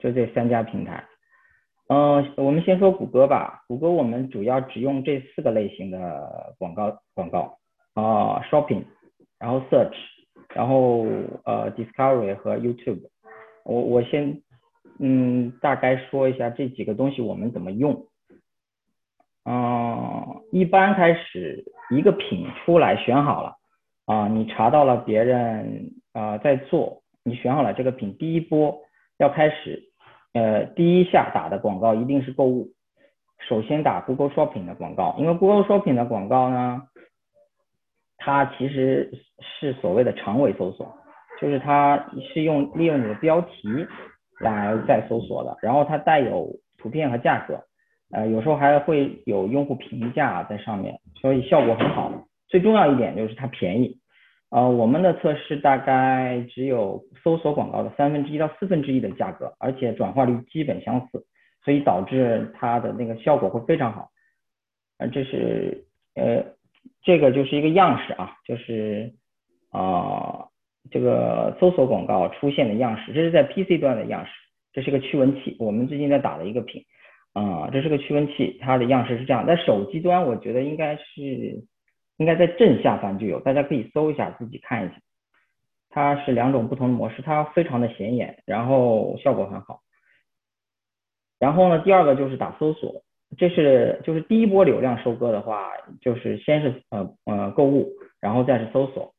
[0.00, 1.04] 就这三家平台。
[1.92, 3.64] 嗯，我们先说谷歌吧。
[3.66, 7.58] 谷歌我们主要只用这四个类型的广告广告
[7.94, 8.84] 啊、shopping，
[9.40, 9.96] 然后 search，
[10.54, 11.04] 然后
[11.44, 13.00] 呃 discovery 和 YouTube。
[13.64, 14.40] 我我先
[15.00, 18.06] 嗯大概说一下这几个东西我们怎么用。
[19.44, 23.56] 嗯，一般开始一个品出来选好了
[24.06, 28.80] 啊、你查到了别人啊、在做，你选好了这个品，第一波
[29.18, 29.89] 要开始
[30.32, 32.68] 呃，第一下打的广告一定是购物，
[33.48, 36.82] 首先打 Google Shopping 的广告，因为 Google Shopping 的广告呢，
[38.16, 40.94] 它其实是所谓的长尾搜索，
[41.40, 43.68] 就是它是用利用你的标题
[44.40, 47.64] 来在搜索的，然后它带有图片和价格，
[48.12, 52.12] 呃，有时候还会有用户评价在上面，所以效果很好。
[52.48, 53.99] 最重要一点就是它便宜，
[54.50, 61.24] 呃，我们的测试大概只有搜索广告的三分之一到四分之一的价格，而且转化率基本相似，
[61.64, 64.10] 所以导致它的那个效果会非常好。
[64.98, 65.84] 呃，这是
[66.16, 66.44] 呃，
[67.02, 69.14] 这个就是一个样式啊，就是
[69.70, 70.46] 啊、
[70.90, 74.32] 这个搜索广告出现的样式，这是在 PC 端的样式，
[74.72, 76.82] 这是个驱蚊器，我们最近在打的一个品，
[77.34, 79.46] 啊、这是个驱蚊器，它的样式是这样。
[79.46, 81.62] 在手机端，我觉得应该是
[82.20, 84.94] 应该在正下方就有，大家可以搜一下，自己看一下。
[85.88, 89.80] 它是两种不同的模式，它非常的显眼，然后效果很好。
[91.38, 93.02] 然后呢，第二个就是打搜索，
[93.38, 95.70] 这是就是第一波流量收割的话，
[96.02, 97.88] 就是先是呃呃购物，
[98.20, 99.14] 然后再是搜索。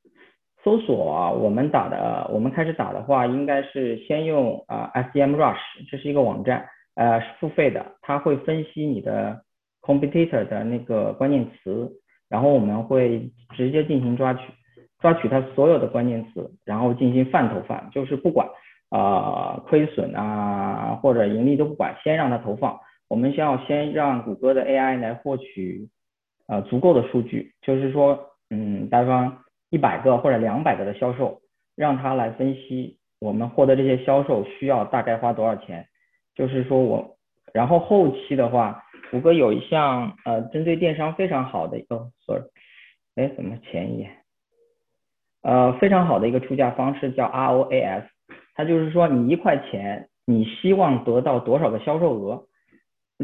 [0.64, 5.58] 搜索啊，我们打的，我们开始打的话，应该是先用啊、SEM Rush，
[5.90, 9.42] 这是一个网站，呃付费的，它会分析你的
[9.82, 11.92] competitor 的那个关键词，
[12.32, 14.40] 然后我们会直接进行抓取，
[15.02, 18.48] 抓取它所有的关键词，然后进行泛投放，就是不管
[18.90, 22.80] 啊亏损啊或者盈利都不管，先让它投放。
[23.10, 25.90] 我们需要先让谷歌的 AI 来获取
[26.48, 28.18] 呃足够的数据，就是说，
[28.50, 29.40] 嗯，比方
[29.70, 31.42] 一百个或者两百个的销售，
[31.76, 35.86] 让它来分析我们获得这些销售需要大概花多少钱，
[36.34, 37.18] 就是说我，
[37.54, 38.82] 然后后期的话。
[39.12, 42.44] 谷歌有一项呃针对电商非常好的哦，sorry，
[43.16, 44.10] 哎怎么前一页？
[45.44, 48.06] 呃非常好的一个出价方式叫 ROAS，
[48.56, 52.46] 它就是说你一块钱你希望得到多少个销售额，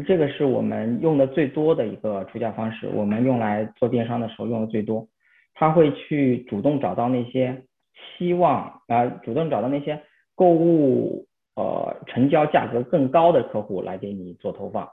[0.06, 5.08] 这个是我们用的最多的一个出价方式，我们用来做电商的时候用的最多。
[5.54, 7.64] 它会去主动找到那些
[8.18, 10.02] 希望啊主动找到那些
[10.34, 14.88] 购物呃成交价格更高的客户来给你做投放。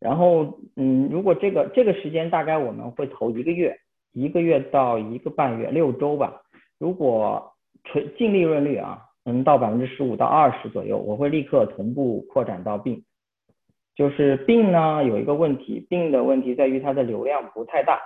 [0.00, 3.76] 然后，嗯，如果这个这个时间大概我们会投一个月，
[4.12, 6.40] 一个月到一个半月，六周吧。
[6.78, 13.02] 如果纯净利润率啊能到百分之十五到二十左右，我会立刻同步扩展到并。
[13.96, 17.98] 就是并呢有一个问题，并的问题在于它的流量不太大，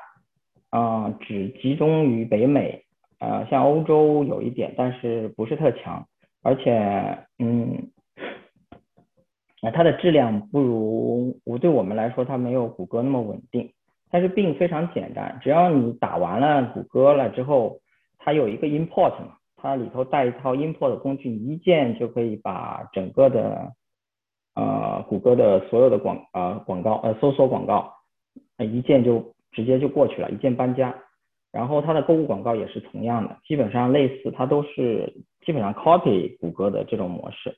[0.70, 2.82] 啊，只集中于北美，
[3.18, 6.06] 啊，像欧洲有一点，但是不是特强，
[6.42, 6.72] 而且，
[7.38, 7.90] 嗯。
[9.62, 13.72] 那它的质量不如我对我们来说，它没有谷歌那么稳定。
[14.10, 17.78] 但是并非常简单，只要你打完了谷歌了之后，
[18.18, 23.72] 它有一个 import 嘛，它里头带一套 import 工具，一键就可以把整个的
[24.54, 27.90] 呃谷歌的所有的广呃广告呃搜索广告，
[28.58, 30.94] 一键就直接就过去了，一键搬家。
[31.52, 35.10] 然后它的购物广告也是同样的，基本上类似，它都是
[35.46, 37.56] 基本上 copy 谷歌的这种模式，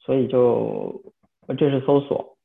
[0.00, 1.00] 所以就。
[1.58, 2.36] 这是搜索，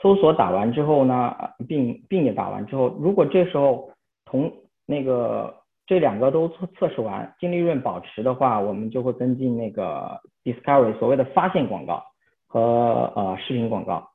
[0.00, 1.34] 搜索打完之后呢，
[1.68, 3.90] 并并也打完之后，如果这时候
[4.24, 4.52] 同
[4.86, 5.54] 那个
[5.86, 12.02] 这两个都测测试完，净利润保持的话，我们就会跟进那个 discovery 所谓的发现广告
[12.46, 14.08] 和呃视频广告。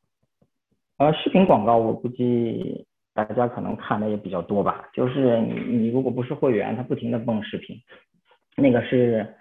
[0.98, 7.78] 呃，视频广告我估计大家可能看的也比较多吧，就是你你如果不是会员，它不停的蹦视频，
[8.56, 9.36] 那个是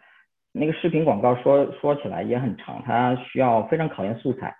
[0.52, 4.54] 那个视频广告说说起来也很长，它需要非常考验素材。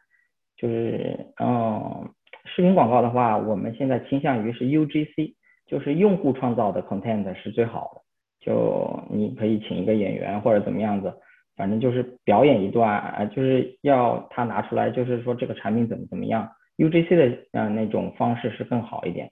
[0.57, 2.09] 就是，嗯，
[2.45, 5.35] 视频广告的话，我们现在倾向于是 UGC，
[5.67, 8.01] 就是用户创造的 content 是最好的。
[8.41, 11.13] 就你可以请一个演员或者怎么样子，
[11.57, 16.49] 反正就是表演一段，啊，就是要他拿出来，就是说这个产品怎么怎么样。
[16.79, 19.31] UGC 的嗯那种方式是更好一点。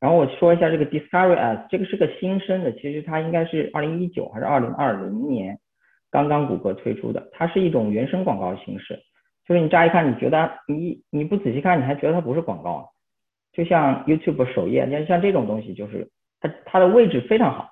[0.00, 5.58] 然后我说一下这个 Discovery as 这个是个新生的，其实它应该是二零一九还是二零二零年
[6.10, 9.00] 刚刚谷歌推出的，它是一种原生广告形式。
[9.46, 12.90] 就是你乍一看，你觉得你你不仔细看，你还觉得它不是广告，
[13.52, 16.08] 就像 YouTube 首页，像像这种东西，就是
[16.40, 17.70] 它它的位置非常好，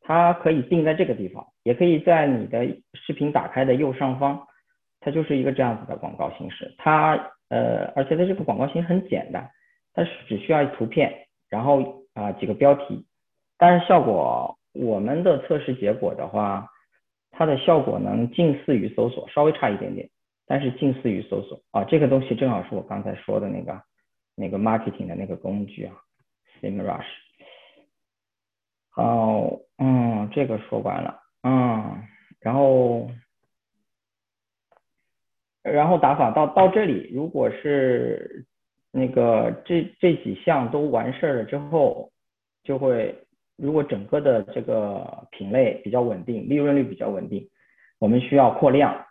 [0.00, 4.46] 它可以定在这个地方，也可以在你的视频打开的右上方，
[5.00, 6.74] 它就是一个这样子的广告形式。
[6.76, 7.14] 它
[7.48, 9.48] 呃，而且它这个广告形式很简单，
[9.94, 11.12] 它是只需要图片，
[11.48, 13.06] 然后啊几个标题，
[13.58, 16.66] 但是效果我们的测试结果的话，
[17.30, 20.08] 它的效果能近似于搜索，稍微差一点点。
[20.46, 23.80] 但是近似于搜索啊，这个东西正好是我刚才说的那个
[24.34, 25.94] 那个 marketing 的那个工具啊
[26.60, 27.06] ，Simrush。
[28.90, 32.02] 好，嗯，这个说完了，嗯，
[32.40, 33.10] 然后
[35.62, 38.44] 然后打法到到这里，如果是
[38.90, 42.10] 那个这这几项都完事儿了之后，
[42.64, 43.16] 就会
[43.56, 47.48] 如果整个的这个品类比较稳定，利润率比较稳定，
[47.98, 49.06] 我们需要扩量。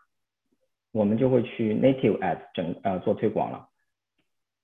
[0.91, 3.67] 我们就会去 native ads 整呃做推广了。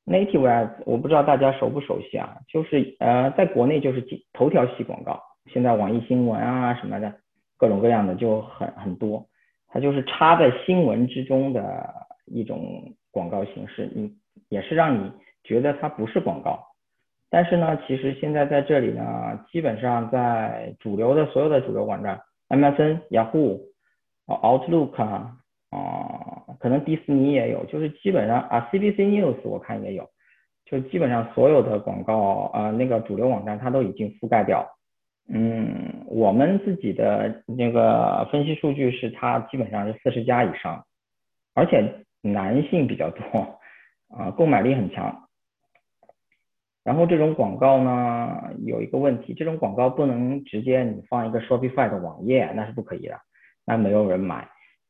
[0.06, 7.14] native ads 我不知道大家熟不熟悉啊，就是呃在国内就是头条系广告，现在网易新闻啊什么的，
[7.58, 9.26] 各种各样的就很很多，
[9.68, 11.94] 它就是插在新闻之中的
[12.26, 14.14] 一种广告形式，你
[14.50, 15.12] 也是让你
[15.44, 16.64] 觉得它不是广告。
[17.30, 23.60] 但是呢，其实现在在这里呢，基本上在主流的所有的主流网站，MSN、Yahoo、
[24.28, 25.34] Outlook 啊。
[25.78, 30.10] 啊，可能迪士尼也有，就是基本上啊，CBC News 我看也有，
[30.66, 34.68] 就基本上所有的广告啊，那个主流网站它都已经覆盖掉。
[35.30, 40.86] 嗯，我们自己的那个分析数据是它基本上是四十家以上，
[41.54, 43.60] 而且男性比较多，
[44.10, 45.24] 啊，购买力很强。
[46.84, 53.20] 然后这种广告呢，有一个问题，这种广告不能直接你放一个 Shopify 的网页，那是不可以的，
[53.66, 54.48] 那没有人买。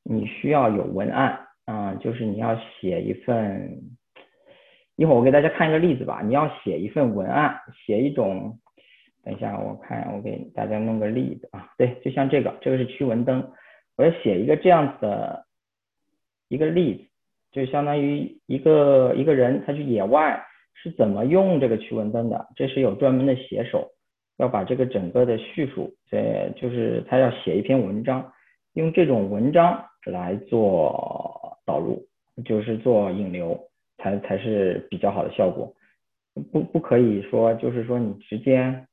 [0.10, 3.82] 你需要有文案啊，就是你要写一份
[4.96, 6.22] 一会儿我给大家看一个例子吧。
[6.24, 8.58] 你要写一份文案，写一种，
[9.24, 13.52] 等一下我看我给大家弄个例子啊，对，就像这个，这个是驱蚊灯，
[13.98, 15.46] 我要写一个这样子的
[16.48, 17.04] 一个例子，
[17.52, 20.42] 就相当于一个一个人他去野外
[20.74, 23.90] 是怎么用这个驱蚊灯的，这是有专门的写手
[24.38, 28.32] 要把这个整个的叙述，这，就是他要写一篇文章，
[28.74, 32.08] 用这种文章来做导入，
[32.46, 33.60] 就是做引流。
[34.00, 35.74] 才才是比较好的效果，
[36.52, 38.86] 不不可以说就是说你直接，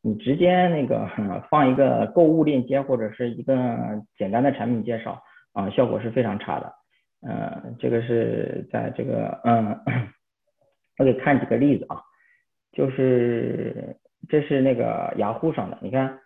[0.00, 1.10] 你直接那个
[1.50, 3.76] 放一个购物链接或者是一个
[4.16, 5.20] 简单的产品介绍
[5.52, 6.72] 啊，效果是非常差的。
[7.22, 9.76] 嗯，这个是在这个嗯，
[10.98, 12.00] 我给看几个例子啊，
[12.70, 13.96] 就是
[14.28, 16.16] 这是那个雅虎上的，你看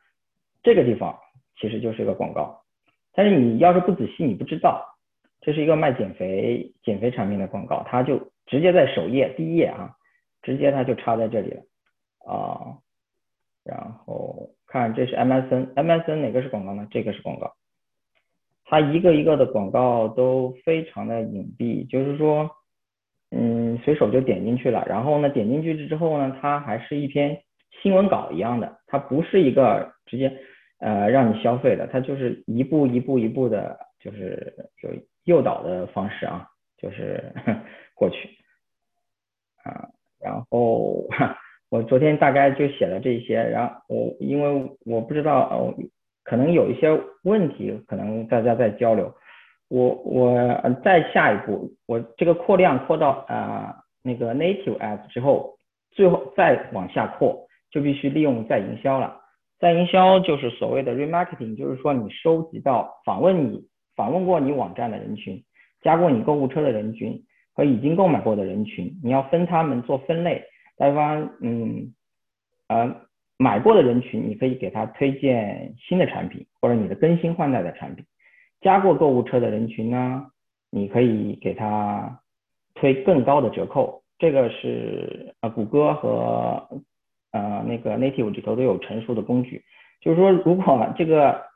[0.63, 1.19] 这个地方
[1.59, 2.63] 其实就是一个广告，
[3.15, 4.85] 但是你要是不仔细，你不知道。
[5.41, 9.95] 这是一个卖减肥减肥产品的广告，它就直接在首页第一页啊，
[10.43, 11.63] 直接它就插在这里了
[12.25, 12.79] 啊。
[13.63, 16.87] 然后看这是 MSN，MSN 哪个是广告呢？
[16.91, 17.53] 这个是广告。
[18.65, 22.51] 它一个一个的广告都非常的隐蔽，就是说，
[23.31, 24.83] 嗯，随手就点进去了。
[24.87, 27.43] 然后呢，点进去之后呢，它还是一篇
[27.83, 30.35] 新闻稿一样的，它不是一个直接
[30.79, 34.91] 呃让你消费的，它就是一步一步一步的，就是有。
[35.25, 36.47] 诱导的方式啊，
[36.77, 37.33] 就是
[37.97, 38.29] 过去
[39.65, 39.89] 啊，
[40.21, 41.03] 然后
[41.73, 45.75] 我昨天大概就写了这些，然后我因为我不知道哦，
[46.25, 46.91] 可能有一些
[47.23, 49.11] 问题，可能大家在交流，
[49.71, 50.37] 我我
[50.85, 55.57] 再下一步，我这个扩量扩到啊那个 native app 之后，
[55.93, 59.19] 最后再往下扩，就必须利用再营销了。
[59.59, 63.69] 在营销就是所谓的 remarketing，就是说你收集到访问你。
[63.97, 65.41] 访问过你网站的人群，
[65.81, 70.43] 加过你购物车的人群和已经购买过的人群，你要分他们做分类。
[70.77, 71.95] 比方，嗯，
[72.67, 72.93] 呃，
[73.39, 78.05] 买过的人群，你可以给他推荐新的产品或者你的更新换代的产品。
[78.63, 80.27] 加过购物车的人群呢，
[80.73, 82.21] 你可以给他
[82.75, 84.03] 推更高的折扣。
[84.19, 86.69] 这个是呃，谷歌和
[87.35, 89.63] 呃那个 Native 里头都有成熟的工具。
[90.01, 91.53] 就是说，如果这个。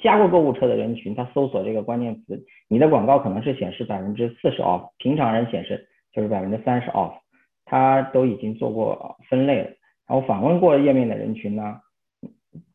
[0.00, 7.14] 加过购物车的人群，他搜索这个关键词，你的广告可能是显示百分之四十 off，平常人显示就是百分之三十 off，
[7.64, 9.70] 他都已经做过分类了。
[10.06, 11.80] 然后访问过页面的人群呢，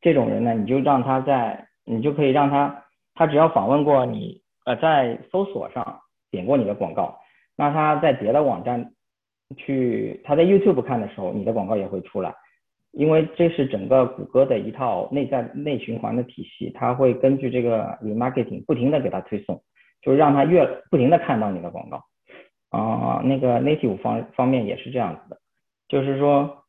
[0.01, 2.83] 这种人呢，你就让他在，你就可以让他，
[3.13, 5.99] 他只要访问过你，呃，在搜索上
[6.31, 7.19] 点过你的广告，
[7.55, 8.92] 那他在别的网站
[9.56, 12.34] 去，他在 YouTube 看的时候，你的广告也会出来。
[12.91, 19.60] 因为这是整个谷歌的一套内在内循环的体系，它会根据这个 remarketing 不停的给他推送，
[20.01, 22.04] 就是让他越不停的看到你的广告。
[22.70, 25.38] 啊，那个 native 方方面也是这样子的，
[25.88, 26.64] 就是说，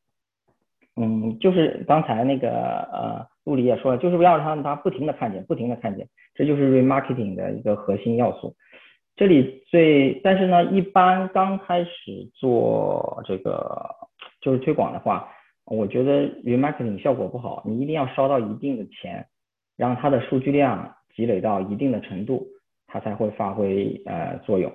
[0.96, 2.50] 嗯，就是刚才那个
[2.92, 8.54] 呃陆里也说了，就是要让他不停的看见，不停的看见，这就是 remarketing 的一个核心要素。
[9.16, 13.90] 这里最，但是呢，一般刚开始做这个
[14.40, 15.30] 就是推广的话。
[15.66, 19.26] 我觉得 remarketing 效果不好，你一定要烧到一定的钱，
[19.78, 22.46] 让它的数据量积累到一定的程度，
[22.86, 24.70] 它才会发挥呃作用。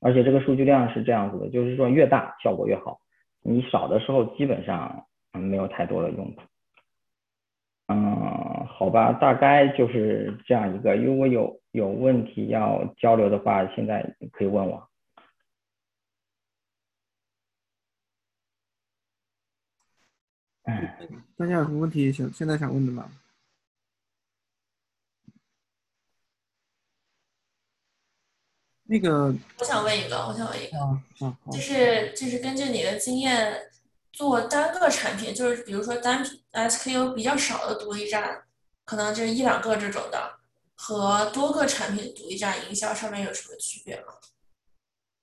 [0.00, 2.98] 而且这个数据量是这样子的，就是说越大效果越好，
[3.44, 6.42] 你少的时候基本上没有太多的用途。
[7.88, 10.96] 嗯，好吧，大概就是这样一个。
[10.96, 14.88] 如果有有问题要交流的话，现在可以问我。
[21.36, 23.08] 大家有什么问题想现在想问的吗？
[28.88, 33.52] 那个，我想问一个，我想问一个，啊啊，就是就是根据你的经验，
[34.16, 38.42] 做单个产品，就是比如说单品 SKU 比较少的独立站，
[38.86, 40.18] 可能就一两个这种的，
[40.74, 44.14] 和多个产品独立站营销上面有什么区别吗？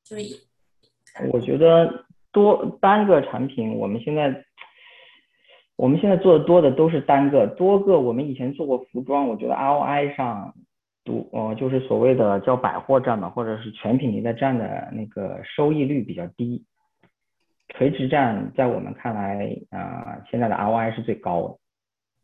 [0.06, 4.46] 就是，我觉得多单个产品，我们现在。
[5.76, 10.54] 我们现在做的多的都是单个，多个我们以前做过服装，我觉得 ROI 上，
[11.04, 16.64] 独呃就是所谓的叫百货站嘛，或者是全品类的站的那个收益率比较低。
[17.74, 21.58] 垂直站在我们看来，啊现在的 ROI 是最高的，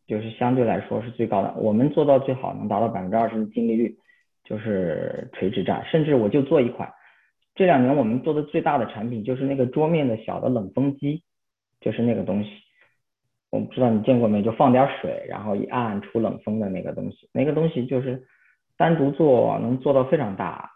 [0.06, 1.52] 就是相对来说是最高的。
[1.56, 3.96] 我们做到最好能达到百分之二十的净利率，
[4.44, 5.84] 就是垂直站。
[5.86, 6.92] 甚至我就做一款，
[7.54, 11.22] 这两年我们做的最大的产品就是那个桌面的小的冷风机，
[11.80, 12.50] 就是那个东西。
[13.50, 18.22] 我不知道你见过没，就放点水，然后一按出冷风的那个东西，那个东西就是
[18.76, 20.70] 单独做能做到非常大，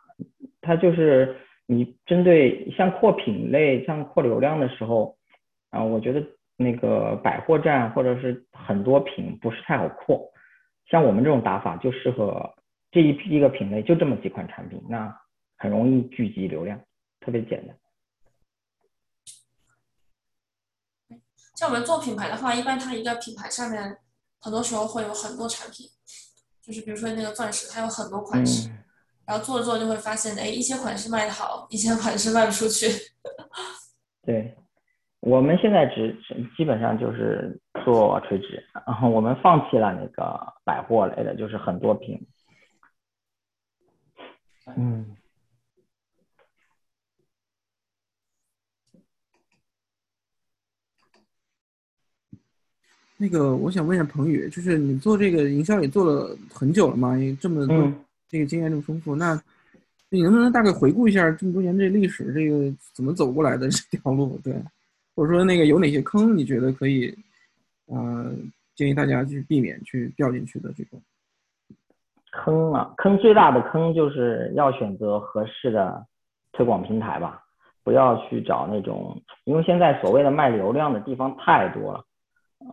[0.60, 1.36] 它就是
[1.66, 5.16] 你针对像扩品类、像扩流量的时候，
[5.70, 6.22] 啊，我觉得
[6.56, 10.30] 那个百货站或者是很多品不是太好扩，
[10.90, 12.54] 像我们这种打法就适合
[12.90, 15.18] 这一批一个品类就这么几款产品，那
[15.56, 16.78] 很容易聚集流量，
[17.20, 17.76] 特别简单。
[21.56, 23.96] 像我们做品牌的话，一般它一个品牌上面
[24.38, 25.86] 很多时候会有很多产品，
[26.60, 28.68] 就是比如说那个钻石，它有很多款式。
[28.68, 28.78] 嗯
[29.26, 32.86] 然后做着做着就会发现，哎，一些款式卖的好，一些款式卖不出去。
[34.22, 34.54] 对，
[35.20, 42.20] 我们现在只只基本上就是做垂直，然后我们放弃了那个百货类的，就是很多品。
[44.76, 45.16] 嗯，
[53.18, 58.03] 那个我想问一下彭宇，就是你做这个营销也做了很久了嘛，也这么多嗯
[58.34, 59.40] 这个经验这么丰富，那
[60.08, 64.36] 你能不能大概回顾一下这么多年这历史，这个怎么走过来的这条路？
[64.42, 64.52] 对，
[65.14, 67.16] 或者说那个有哪些坑，你觉得可以，
[67.86, 68.34] 呃，
[68.74, 71.00] 建议大家去避免去掉进去的这种？
[72.32, 76.04] 坑啊，坑最大的坑就是要选择合适的
[76.50, 77.40] 推广平台吧，
[77.84, 82.04] 不要去找那种，因为现在所谓的卖流量的地方太多了，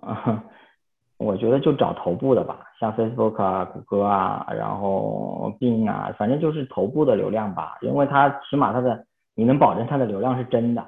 [0.01, 0.43] 啊，
[1.23, 9.05] 我觉得就找头部的吧，像 Facebook 啊、谷歌啊，然后 Bing 啊，反正就是头部的流量吧，因为它起码它的
[9.35, 10.83] 你能保证它的流量是真的，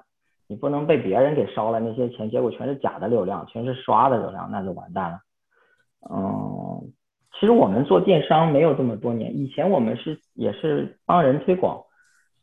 [0.48, 5.20] 你不能被别人给烧了那些钱，结果全是假的流量，全是刷的流量，那就完蛋了。
[6.10, 6.92] 嗯，
[7.40, 11.80] 其实我们做电商没有这么多年，以前我们是也是帮人推广，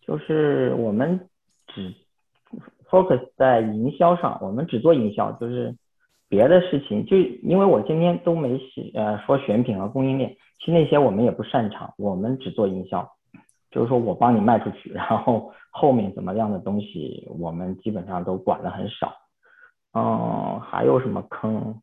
[0.00, 1.28] 就是我们
[1.66, 1.92] 只
[2.88, 5.74] focus 在营销上，我们只做营销，就是
[6.30, 13.06] 别的事情，就因为我今天都没写呃说选品和供应链，其实那些我们也不擅长，我们只做营销，
[13.70, 19.12] 就是说我帮你卖出去，然后后面怎么样的东西我们基本上都管的很少。
[19.92, 21.82] 嗯，还有什么坑？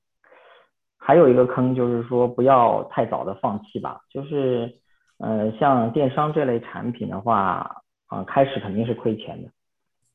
[0.98, 4.80] 还有一个坑就是说不要太早的放弃吧，就是
[5.20, 9.50] 呃像电商这类产品的话，啊、开始肯定是亏钱的，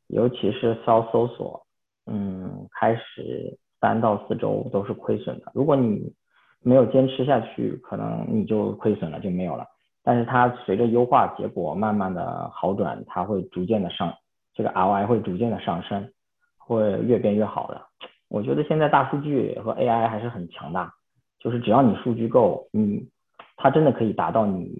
[0.06, 1.66] 尤其是骚搜索，
[2.06, 5.50] 嗯，开始三到四周都是亏损的。
[5.52, 6.14] 如果你
[6.62, 9.66] 没有坚持下去，可能你就亏损了，就没有了。
[10.04, 14.14] 但是它随着优化结果慢慢的好转，它会逐渐的上，
[14.54, 16.08] 这个 ROI 会逐渐的上升，
[16.56, 17.82] 会越变越好的。
[18.28, 20.94] 我觉得现在大数据和 AI 还是很强大，
[21.40, 23.08] 就是只要你数据够，你
[23.56, 24.70] 它真的可以达到你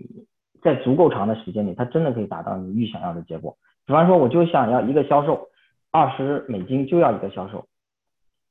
[0.62, 3.56] 在足够长的时间里，它真的可以达到你预想要的结果。
[3.84, 5.48] 比方说，我就想要一个销售，
[5.90, 7.66] 二十美金就要一个销售，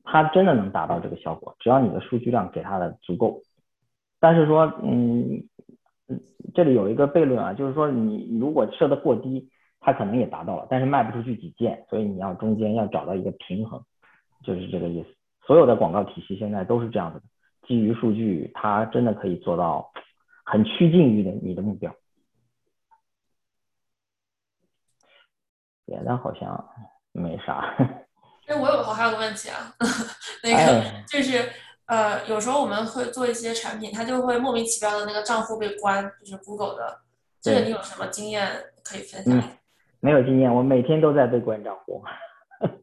[0.04, 3.42] 它真的能达到这个效果，只要你的数据量给它的足够。
[4.20, 5.44] 但是说，嗯，
[6.54, 9.50] 这里有一个悖论啊，就是说你如果设的过低，
[9.80, 13.84] 它可能也达到了，但是卖不出去几件，所以你要中间要找到一个平衡。
[14.44, 15.10] 就是这个意思。
[15.46, 17.26] 所有的广告体系现在都是这样子的，
[17.68, 19.92] 基于数据，它真的可以做到
[20.44, 21.94] 很趋近于的你的目标。
[25.86, 26.70] 别的好像
[27.12, 27.76] 没啥。
[28.52, 29.74] 哎，我有我还有个问题啊，
[30.44, 31.42] 那个哎就是
[31.88, 37.00] 呃，有时候我们会做一些产品，它就会莫名其妙的那个账户被关，就是 Google 的，
[37.42, 38.50] 这个你有什么经验
[38.84, 39.38] 可以分享？
[39.38, 39.44] 嗯，
[40.02, 42.04] 没有经验，我每天都在被关账户，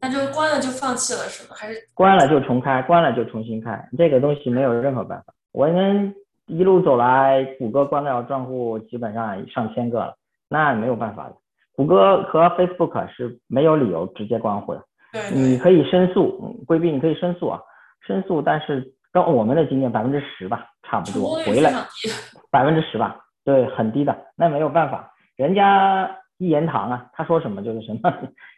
[0.01, 1.55] 那就关了就放弃了是吗？
[1.55, 5.33] 还是 关了就重开，关了就重新开，这个东西没有任何办法。
[5.51, 6.13] 我们
[6.47, 10.15] 一路走来，谷歌关掉账户基本上上千个了，
[10.47, 11.35] 那没有办法的。
[11.75, 14.83] 谷歌和 Facebook 是没有理由直接关户的。
[15.11, 17.61] 对对你可以申诉，嗯规避你可以申诉啊，
[18.05, 21.71] 申诉，但是跟我们的经验百分之十吧，差不多回来。
[22.51, 28.11] 百分之十吧，对，很低的，那没有办法，人家一言堂啊，他说什么就是什么，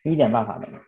[0.03, 0.79] 一点办法都没有。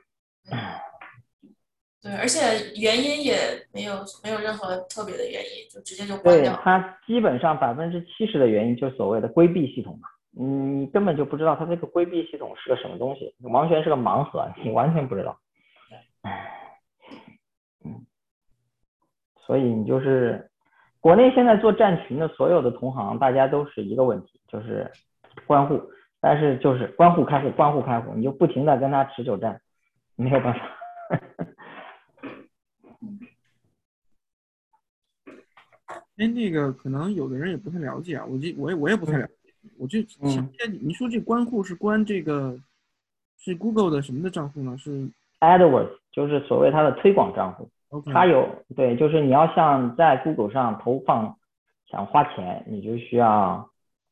[2.02, 2.40] 对，而且
[2.82, 3.36] 原因也
[3.74, 6.60] 没有没有任何特别的原因，就直接就关对掉。
[6.62, 10.10] 它基本上百分之七十的原因就是所谓的规避系统嘛，
[10.40, 15.38] 嗯你根本就不知道它这个规避系统是个什么东西，完全是个盲盒，你完全不知道。
[16.24, 16.80] 唉，
[17.86, 18.06] 嗯，
[19.46, 20.50] 所以你就是
[21.00, 24.90] 国内现在做站群的所有的同行，大家都是一个问题，就是
[25.46, 25.82] 关户，
[26.20, 29.62] 但是就是关户开户，关户开户，你就不停的跟他持久战，
[30.16, 30.60] 没有办法。
[36.16, 39.34] 哎，那个可能有的人也不太了解啊，我就我也我也不太了解，
[39.78, 42.58] 我就哎你说这关户是关这个
[43.40, 44.78] 是 Google 的什么的账户呢？
[44.78, 45.10] 是
[45.44, 47.70] AdWords 就是所谓它的推广账户。
[48.12, 51.38] 它有对，就是你要像在 Google 上投放，
[51.86, 53.70] 想花钱，你就需要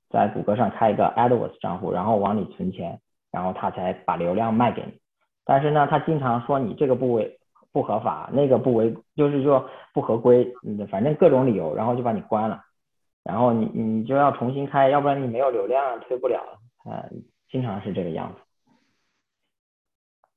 [0.09, 2.99] 在谷歌上开一个 AdWords 账户，然后往里存钱，
[3.31, 4.99] 然后它才把流量卖给你。
[5.43, 7.39] 但是呢，他经常说你这个部位
[7.71, 12.61] 不合法，那个不违，就是说不合规，嗯，反正各种理由，然后就把你关了，
[13.23, 16.39] 然后你你就要重新开，要不然你没有流量推不了，
[16.85, 17.09] 呃，
[17.49, 18.41] 经常是这个样子。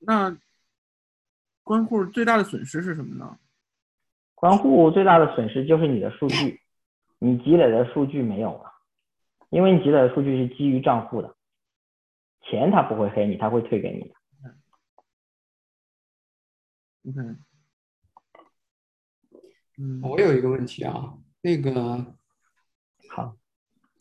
[0.00, 0.34] 那
[1.64, 3.38] 关户最大的损失是什么呢？
[4.34, 6.60] 关户最大的损失就是你的数据，
[7.18, 8.70] 你积累的数据没有了，
[9.48, 11.34] 因为你积累的数据是基于账户的，
[12.42, 14.14] 钱他不会黑你，他会退给你的。
[17.06, 17.20] OK，
[19.78, 22.14] 嗯，我有一个问题啊，那个
[23.10, 23.34] 好，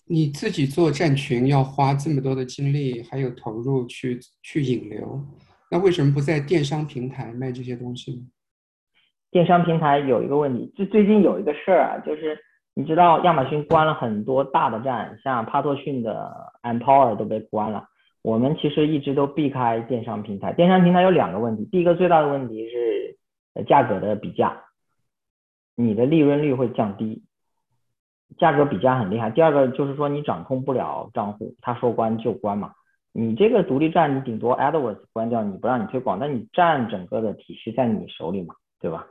[0.05, 5.25] 你自己做站群要花这么多的精力还有投入去去引流，
[5.73, 8.21] 那为什么不在电商平台卖这些东西呢？
[9.31, 12.37] 电商平台有一个问题，就最近有一个事儿啊，就是
[12.75, 17.87] 你知道亚马逊关了很多大的站，像帕托逊的 Empower 都被关了。
[18.21, 20.53] 我们其实一直都避开电商平台。
[20.53, 24.55] 电商平台有两个问题，第一个最大的问题是价格的比价，
[25.75, 27.23] 你的利润率会降低，
[28.37, 29.31] 价格比价很厉害。
[29.31, 32.73] 第二个就是说你掌控不了账户，他说关就关嘛。
[33.13, 39.07] 你这个独立站，你顶多 AdWords 关掉，你不让你推广，但你站整个的体系在你手里嘛，对吧？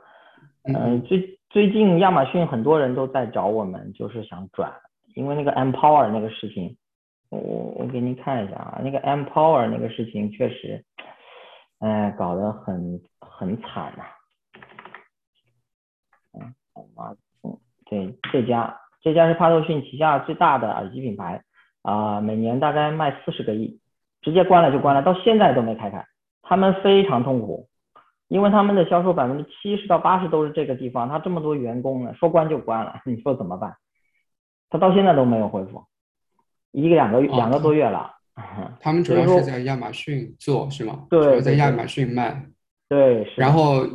[0.63, 4.71] 嗯、呃，最最近亚马逊很多人都在找我们，就是想转，
[5.15, 6.77] 因为那个 Empower 那个事情。
[7.29, 10.85] 我我给您看一下啊，那个 Empower 那个事情确实，
[11.79, 14.03] 哎，搞得很很惨呐、
[16.33, 16.53] 嗯，
[16.95, 21.41] 啊，嗯，对，这家这家是帕特逊旗下最大的耳机品牌
[21.81, 23.79] 啊、每年大概卖四十个亿，
[24.23, 26.03] 直接关了就关了，到现在都没开开，
[26.41, 27.67] 他们非常痛苦，
[28.29, 33.75] 因为他们的销售百分之七十到八十都是这个地方，他这么多员工呢，说关就关了， 你说怎么办？
[34.69, 35.83] 他到现在都没有恢复。
[36.71, 38.11] 一个两个两个多月了。
[38.79, 41.05] 他们 主要是在亚马逊做是吗？
[41.09, 42.45] 对，主要在亚马逊卖。
[42.89, 43.85] 对，然后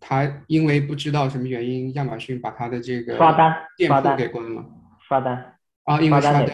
[0.00, 4.64] 他因为不知道什么原因，亚马逊把他的这个刷单店铺给关了。
[5.06, 5.54] 刷单
[5.84, 6.46] 啊，因为刷单。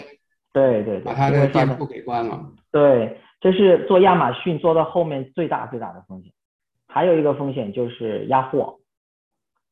[0.53, 1.01] 对对对。
[1.01, 2.53] 把他的店铺给关了。
[2.73, 6.33] 对，这是做亚马逊做到后面最大最大的风险。
[6.89, 8.81] 还有一个风险就是压货，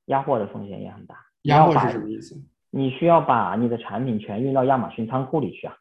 [0.07, 1.17] 压货的风险也很大。
[1.43, 2.37] 压货是什么意思？
[2.71, 5.75] 你需要把你的产品全运到亚马逊仓库里去啊。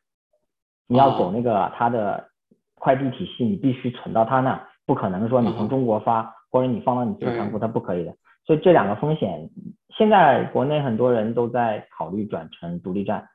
[0.88, 2.30] 你要走那个它的
[2.76, 8.15] 快递体系，你必须存到它那，不可能说你从中国发，或者你放到你自己仓库，它不可以的。
[8.45, 9.49] 所以这两个风险，
[9.89, 13.28] 现在国内很多人都在考虑转成独立站，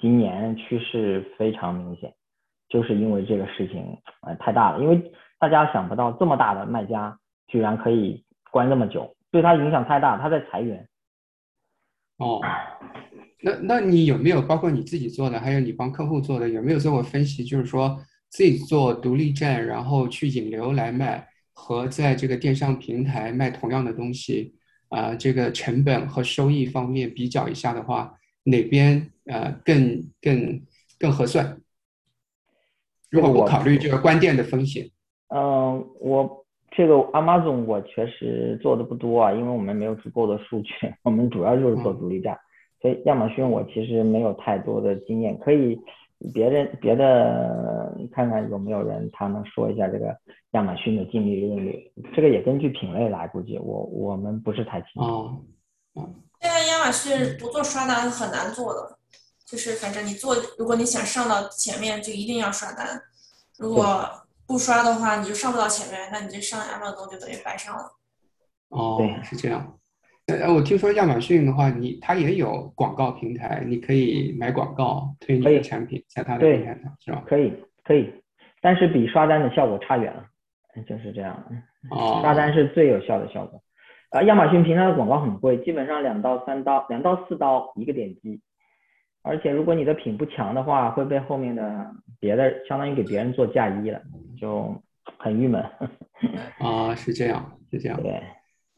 [0.00, 2.14] 今年趋势非常明显，
[2.72, 3.84] 就是因为这个事情
[4.22, 10.88] 呃太大了，因为大家想不到这么大的卖家居然可以关这么久，对他影响太大，他在裁员。
[12.16, 12.40] 哦。
[13.44, 17.44] 那那你有没有包括你自己做的，还有你帮客户做的，有没有做过分析？
[17.44, 18.00] 就是说
[18.30, 24.54] 自己做独立站，然后去引流来卖，和在这个电商平台卖同样的东西，
[24.88, 28.14] 啊、这个成本和收益方面比较一下的话，
[28.44, 30.62] 哪边呃更更
[30.98, 31.58] 更合算？
[33.12, 34.84] 如果不考虑这个关店的风险，
[35.28, 40.72] 嗯、呃，我这个 Amazon 我确实做的不多啊，因为我们没有足够的数据，
[41.04, 42.34] 我们主要就是做独立站。
[42.34, 42.46] 嗯
[42.82, 45.78] 所以亚马逊我其实没有太多的经验，可以
[46.34, 50.12] 别人别的看看有没有人他能说一下这个
[50.50, 55.08] 亚马逊的净利润率，这个也根据品类来，估计我我们不是太清楚。
[55.08, 55.38] 哦，
[56.40, 58.98] 现在亚马逊不做刷单很难做的，
[59.52, 62.98] 就是反正你做，如果你想上到前面，就一定要刷单，
[63.58, 64.08] 如果
[64.46, 67.82] 不刷的话，你就上不到前面，那你这上亚马逊就等于白上了。
[68.70, 69.78] 哦，是这样。
[70.28, 77.22] 呃，我听说亚马逊的话，你它也有广告平台，你可以买广告推你的产品在它的平台上，是吧？
[77.28, 77.52] 可以，
[77.84, 78.10] 可以，
[78.62, 80.24] 但是比刷单的效果差远了，
[80.88, 81.44] 就是这样。
[81.90, 83.62] 哦，刷单是最有效的效果。
[84.12, 88.40] 啊，亚马逊平台的广告很贵，基本上两到三刀，两到四刀一个点击，
[89.22, 91.86] 而且如果你的品不强的话，会被后面的
[92.20, 94.00] 别的相当于给别人做嫁衣了，
[94.38, 94.74] 就
[95.18, 95.62] 很郁闷。
[96.58, 98.00] 啊，是这样，是这样。
[98.02, 98.20] 对。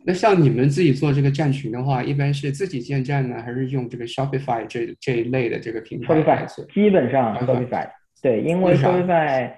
[0.07, 7.89] 那像你们自己做这个站群的话，一般是自己建站呢，还是用这个 Shopify 这这一类的这个平台？Shopify 基本上 Shopify，
[8.23, 9.51] 对，因为 Shopify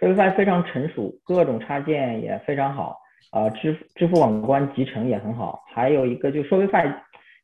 [0.00, 2.96] Shopify 非常成熟，各种插件也非常好，
[3.30, 6.90] 啊、呃，支支付网关集成也很好，还有一个就 Shopify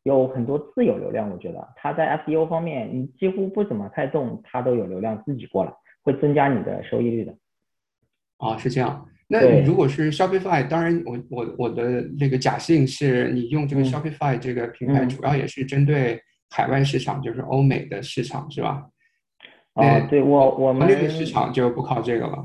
[0.07, 5.73] 有很多自有流量，我觉得它在 SEO 方面你几乎不怎么太动，它都有流量自己过来，
[6.05, 7.35] 会增加你的收益率的。
[8.39, 9.05] 啊，是这样。
[9.27, 18.87] 那你如果是 Shopify，当然我我我的那个假性是你用这个 Shopify 这个平台，主要也是针对海外市场，就是欧美的市场，是吧？
[19.75, 22.45] 啊，对我我们那个市场就不靠这个了。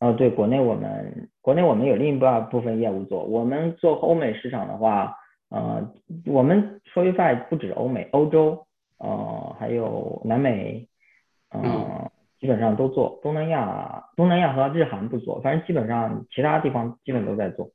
[0.00, 5.14] 哦，对，国内我们国内我们有另一半部分业务做，我们做欧美市场的话，
[5.50, 5.92] 呃，
[6.26, 8.66] 我们 Shopify 不止欧美，欧洲，
[8.98, 10.86] 呃，还有南美，
[11.50, 13.18] 呃，基本上都做。
[13.22, 17.70] 东南亚，东南亚和日韩不做，反正基本上其他地方基本都在做。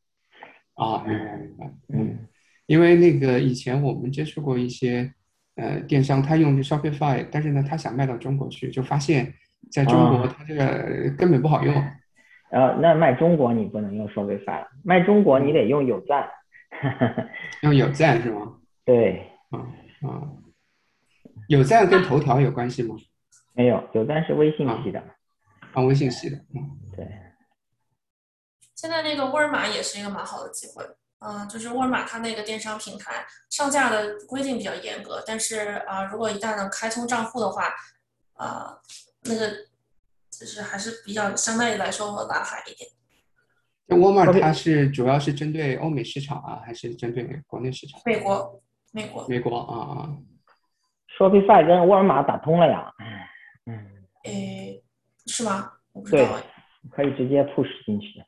[0.76, 1.72] 啊，明白明白。
[1.90, 2.20] 嗯，
[2.68, 5.12] 因为那个以前我们接触过一些
[5.56, 9.34] 呃电商，他用 Shopify，但是呢，他想卖到中国去，就发现
[9.72, 11.74] 在中国他这个根本不好用。
[12.50, 16.30] 然后那卖中国你不能用 Shopify，卖中国你得用有赞，
[17.64, 18.58] 用有赞是吗？
[18.86, 19.60] 对，啊
[20.08, 20.22] 啊，
[21.48, 22.96] 有赞跟头条有关系吗？
[23.54, 25.00] 没有，有赞是微信系的，
[25.74, 27.08] 啊，微信系的，嗯，对。
[28.76, 30.84] 现在那个沃尔玛也是一个蛮好的机会，
[31.20, 37.74] 嗯，就是沃尔玛它那个电商平台上架的规定比较严格，但是啊，如果一旦能开通账户的话，
[38.34, 38.78] 啊，
[39.24, 39.52] 那个。
[40.36, 42.90] 就是还是比较相对来说蓝海一点。
[43.86, 48.00] 那沃尔玛它是主要是针对欧美市场啊，还是针对国内市场？
[48.06, 50.18] 美国，美国，美国啊啊。
[51.18, 52.92] Shopify 跟沃尔玛打通了呀？
[53.66, 54.04] 嗯。
[54.24, 54.84] 诶，
[55.28, 55.72] 是吗？
[55.92, 56.42] 我不知道。
[56.92, 58.24] 可以直接 push 进去。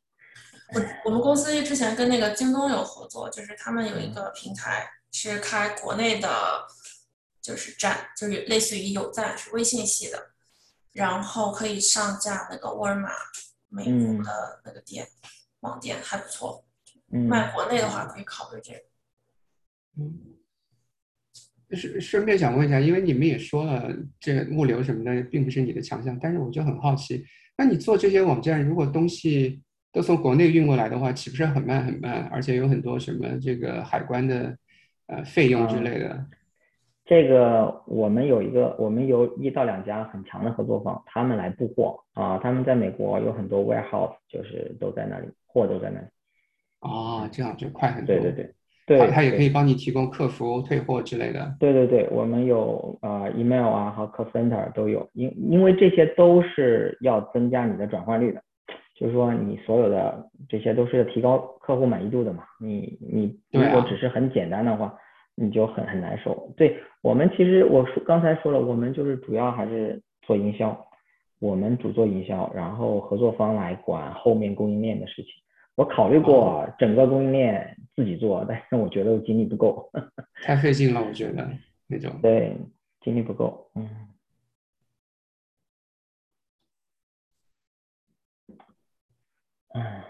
[0.73, 6.65] 我我们公司之前跟那个京东有合作，就是他们有一个平台是开国内的，
[7.41, 10.31] 就是站，就是类似于有赞，是微信系的。
[10.91, 13.09] 然后可以上架那个沃尔玛
[13.67, 15.05] 美国的那个店，
[15.65, 16.63] 网店还不错。
[17.09, 18.79] 卖国内的话可以考虑这个。
[19.97, 20.19] 嗯，
[21.71, 23.89] 顺顺便想问一下，因为你们也说了，
[24.19, 27.25] 这个物流什么的并不是你的强项，但是我就很好奇，
[27.57, 29.61] 那你做这些网站，如果东西
[29.91, 32.23] 都从国内运过来的话，岂不是很慢很慢？
[32.31, 34.57] 而且有很多什么这个海关的
[35.07, 36.25] 呃费用之类的。
[37.05, 46.07] 这个我们有一个，我们有一到两家很强的合作方，他们来布货啊，他们在美国有很多 warehouse，就是都在那里，货都在那里。
[46.81, 48.15] 哦，这样就快很多。
[48.15, 48.31] 对对
[48.87, 51.55] 对，对，他也可以帮你提供客服、退货之类的。
[51.59, 58.41] 对对对，我们有呃 email 啊和 call center 都有，因因为这些都是要增加你的转换率的，
[58.95, 64.91] 就是说你所有的这些都是提高客户满意度的嘛，你你如果只是很简单的话。
[65.35, 66.53] 你就很很难受。
[66.55, 70.87] 对我们其实我说刚才说了，我们就是主要还是做营销，
[71.39, 75.31] 我们主做营销，然后合作方来管后面供应链的事情。
[75.75, 79.91] 我考虑过整个供应链自己做，但是我觉得我精力不够，
[80.41, 81.45] 太费劲了，我觉得
[81.87, 82.11] 那种。
[82.21, 82.55] 对，
[83.01, 83.89] 精力不够，嗯。
[89.73, 90.05] 哎，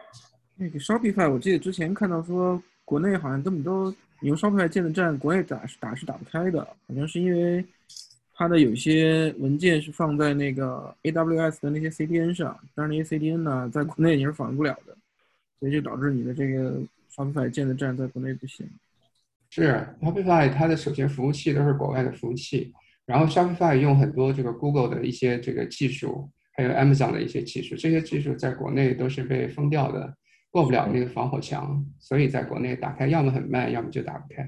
[0.55, 3.91] 那个 Shopify，我记得之前看到说国内好像根本都。
[4.25, 7.63] 你用 Shopify 建的站，国内打是打是打不开的，好像是因为
[8.33, 14.97] 它的有些文件是放在那个 AWS 的那些 CDN 上，但是那些 CDN 呢，在国内你是访问不了的，
[15.59, 16.81] 所以就导致你的这个
[17.15, 18.67] Shopify 建的站在国内不行。
[19.51, 22.73] 是 Shopify 它的首先服务器都是国外的服务器，
[23.05, 30.17] 然后 Shopify 用很多这个 Google 的一些这个技术，还有 Amazon 的一些技术，这些技术在国内都是被封掉的。
[30.55, 34.41] 过不了那个防火墙，所以在国内打开要么很慢，要么就打不开。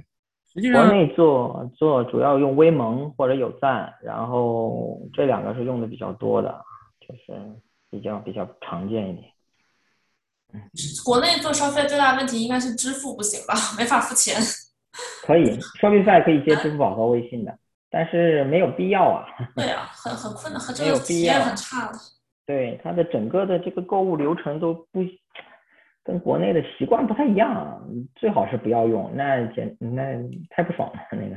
[0.54, 6.64] 实际上，国内做做主要用微盟或者有赞，然后这两个是用的比较多的，
[7.02, 7.38] 就是
[7.90, 9.30] 比较比较常见一点。
[10.54, 10.62] 嗯，
[11.04, 13.54] 国内做消费最大的问题应该是支付不行吧？
[13.78, 14.34] 没法付钱。
[15.26, 17.54] 可以，消费赛可以接支付宝和微信的，
[17.92, 19.26] 但是没有必要啊。
[19.58, 22.00] 对啊，很很困难，和这个体验很差的。
[22.46, 25.04] 对，它的整个的这个购物流程都不。
[26.08, 27.86] 跟国内的习惯不太一样，
[28.16, 30.18] 最好是不要用，那简那
[30.50, 31.36] 太不爽了那个。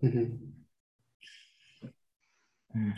[0.00, 1.90] 嗯哼，
[2.72, 2.92] 嗯，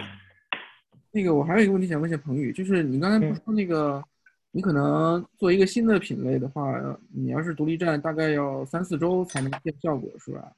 [1.11, 4.05] 那个我还有一个问题想问一下彭宇，就是你刚才不说那个，
[4.51, 6.79] 你可能做一个新的品类的话，
[7.11, 10.53] 你要是独立站，大概要三四周才能见效果，是吧？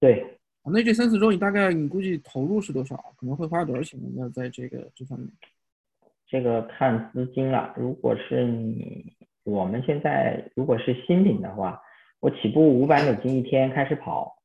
[0.00, 0.38] 对。
[0.64, 2.96] 那这三四周你大概你估计投入是多少？
[3.18, 4.30] 可能会花多少钱呢？
[4.30, 5.28] 在这个这方面？
[6.26, 9.12] 这个看资金了，如果是你。
[9.44, 11.80] 我们现在如果是新品的话，
[12.20, 14.36] 我起步五百美金一天开始跑，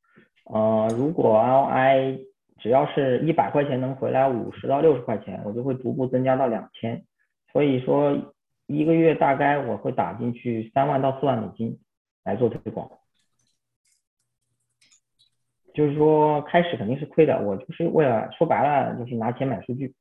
[0.46, 2.18] 呃，如果 L I
[2.58, 7.06] 只要是一百块钱能回来五十到六十块钱，我就会逐步增加到两千，
[7.54, 8.34] 所以说
[8.66, 11.80] 一个月大概我会打进去三万到四万美金
[12.24, 12.90] 来做推广，
[15.76, 19.94] 就是说开始肯定是亏的，我就是为了说白了就是拿钱买数据，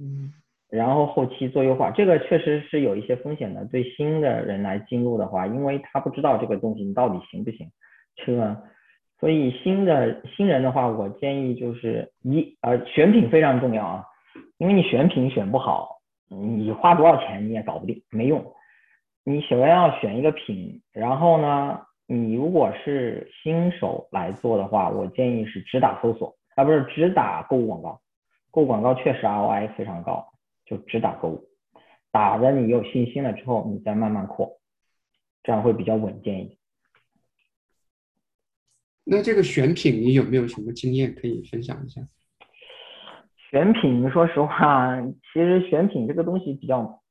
[0.00, 0.34] 嗯。
[0.70, 3.64] 然后后期做优化，这个确实是有一些风险的。
[3.66, 7.68] 对新的人来进入的话，因为他不知道这个东西你到底行不行，
[8.16, 8.56] 这个，
[9.18, 14.04] 所以新的新人的话，我建议就是一呃选品非常重要啊，
[14.58, 15.98] 因为你选品选不好，
[16.28, 18.44] 你花多少钱你也搞不定，没用。
[19.24, 28.00] 你首先要选一个品，然后呢，你如果是新手来做的话，我建议是只打搜索，啊不是只打购物广告，
[28.50, 30.26] 购物广告确实 ROI 非常高，
[30.70, 31.48] 就只打购物，
[32.12, 34.60] 打的你有信心了之后，你再慢慢扩，
[35.42, 36.56] 这样会比较稳健一点。
[39.02, 42.00] 那这个选品你有没有什么经验可以分享一下？
[43.50, 47.02] 选品，说实话，其实选品这个东西比较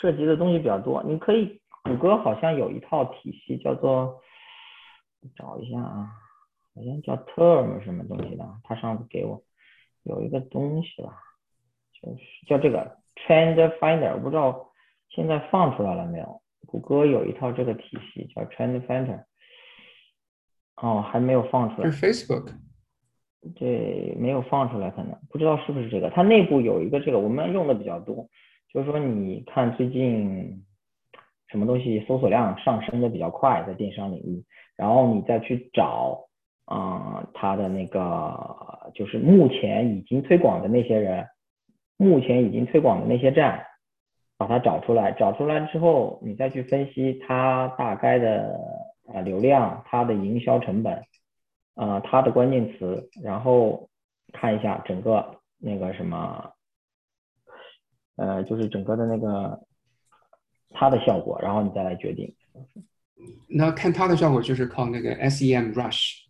[0.00, 1.02] 涉及的东西比较多。
[1.02, 4.22] 你可以，谷歌好像有一套体系叫做，
[5.34, 6.10] 找一下啊，
[6.76, 9.42] 好像叫 Term 什么东西的，他上次给我
[10.04, 11.16] 有一个东西了，就是
[12.46, 12.96] 叫这个
[13.26, 14.70] Trend Finder，我不知道
[15.10, 16.40] 现在放出来了没有。
[16.66, 19.24] 谷歌有一套这个体系叫 Trend Finder，
[20.76, 21.90] 哦，还没有放出来。
[21.90, 22.52] 是 Facebook。
[23.56, 26.08] 对，没有放出来，可能不知道是不是这个。
[26.08, 28.26] 它内部有一个这个，我们用的比较多，
[28.72, 30.64] 就是说你看最近
[31.48, 34.42] 什么东西搜索量上升的比较快，在电商领域，
[34.76, 36.26] 然后你再去找
[36.64, 41.26] 啊，它的那个就是目前已经推广的那些人，
[41.96, 43.64] 目前已经推广的那些站，
[44.36, 48.58] 把它找出来，找出来之后，你再去分析它大概的
[49.12, 51.02] 啊流量，它的营销成本。
[51.76, 53.88] 啊，它的关键词，然后
[54.32, 56.52] 看一下整个那个什么，
[58.14, 59.60] 呃，就是整个的那个
[60.70, 62.32] 它的效果，然后你再来决定。
[63.48, 66.23] 那看它的效果就是靠那个 SEM Rush。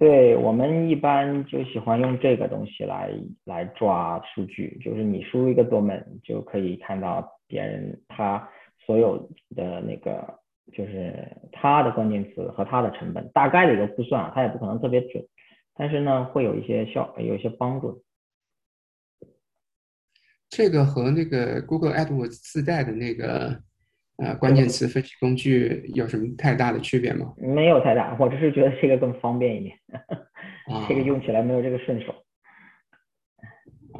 [0.00, 3.12] 对我们一般就喜欢用这个东西来
[3.44, 8.48] 来抓数据，就是你输入一个 domain 就可以看到别人他
[8.84, 10.40] 所有的那个。
[10.72, 11.12] 就是
[11.50, 15.26] 他的关键词和他的成本大概的一个估算，它也不可能特别准，
[15.74, 18.04] 但是呢，会有一些效，有一些帮助。
[20.48, 23.60] 这个和那个 Google AdWords 自带的那个
[24.20, 27.32] 呃关键词分析工具有什么太大的区别吗？
[27.36, 29.76] 没有太大，我只是觉得这个更方便一点，
[30.88, 32.14] 这个用起来没有这个顺手。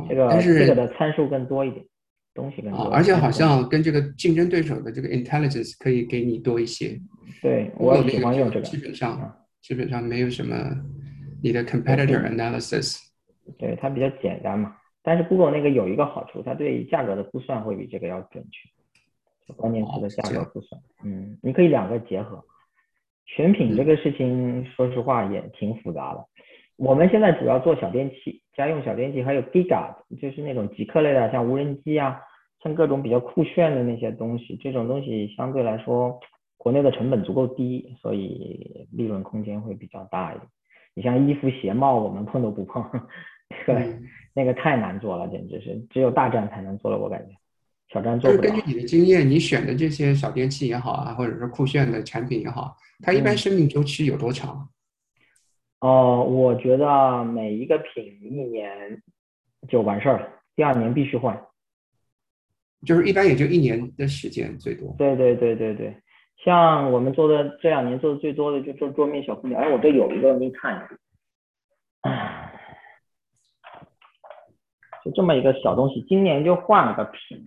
[0.09, 1.85] 这个这个的参数更多一点。
[2.33, 6.97] 东西更多，而且好像跟这个竞争对手的这个 intelligence 可以给你多一些。
[7.43, 10.55] 对我喜欢用这个，基本上基本上没有什么
[11.43, 12.99] 你的 competitor analysis。
[13.59, 18.68] 对它比较简单嘛，但是 Google 那个有一个好处，它对价格的估算会比这个要准确，
[19.57, 20.80] 关键词的价格不算。
[21.05, 22.42] 嗯，你可以两个结合。
[23.26, 26.24] 选品这个事情，说实话也挺复杂的。
[26.76, 32.20] 我们现在主要做小电器，家用小电器，还有 Giga，就是那种极客类的，像无人机啊，
[32.62, 34.57] 像各种比较酷炫的那些东西。
[34.57, 36.18] 这种东西相对来说，
[36.57, 40.48] 国内的成本足够低，所以利润空间会比较大一点。
[40.94, 42.82] 你像衣服、鞋帽，我们碰都不碰，
[43.64, 43.96] 对，
[44.34, 47.34] 那个太难做了，简直是只有大站才能做了，我感觉
[47.93, 48.43] 小站做不了。
[48.43, 54.68] 根据你的经验，你选的这些小电器也好啊，或者是酷炫的产品也好，它一般生命周期有多长？
[55.80, 59.03] 哦，我觉得每一个品一年
[59.66, 61.43] 就完事儿了，第二年必须换，
[62.86, 64.95] 就是一般也就一年的时间最多。
[64.99, 65.97] 对对对对对，
[66.45, 70.99] 像我们做的这两年做的最多的就做桌面小空调，哎，我这有一个你看一下，
[72.03, 72.53] 哎，
[75.03, 77.43] 就这么一个小东西，今年就换了个品，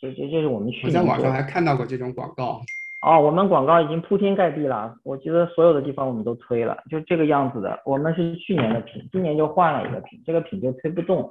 [0.00, 0.88] 这这这是我们去年。
[0.88, 2.60] 我在网上还看到过这种广告。
[3.02, 7.80] 哦，我们广告已经铺天盖地了，我觉得所有的地方我们都推了，就这个样子的。
[7.84, 11.30] 我们是去年的品，今年就换了一个品，这个品就推不动。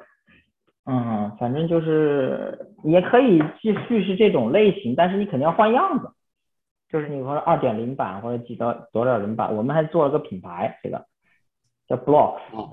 [0.86, 6.10] 嗯，反正就是也可以继续是这种类型，但是你肯定要换样子。
[6.88, 11.04] 就是你说二点零版或者几多多少人版，我们还做了个品牌，这个
[11.90, 12.38] 叫 Block。
[12.54, 12.70] 哦，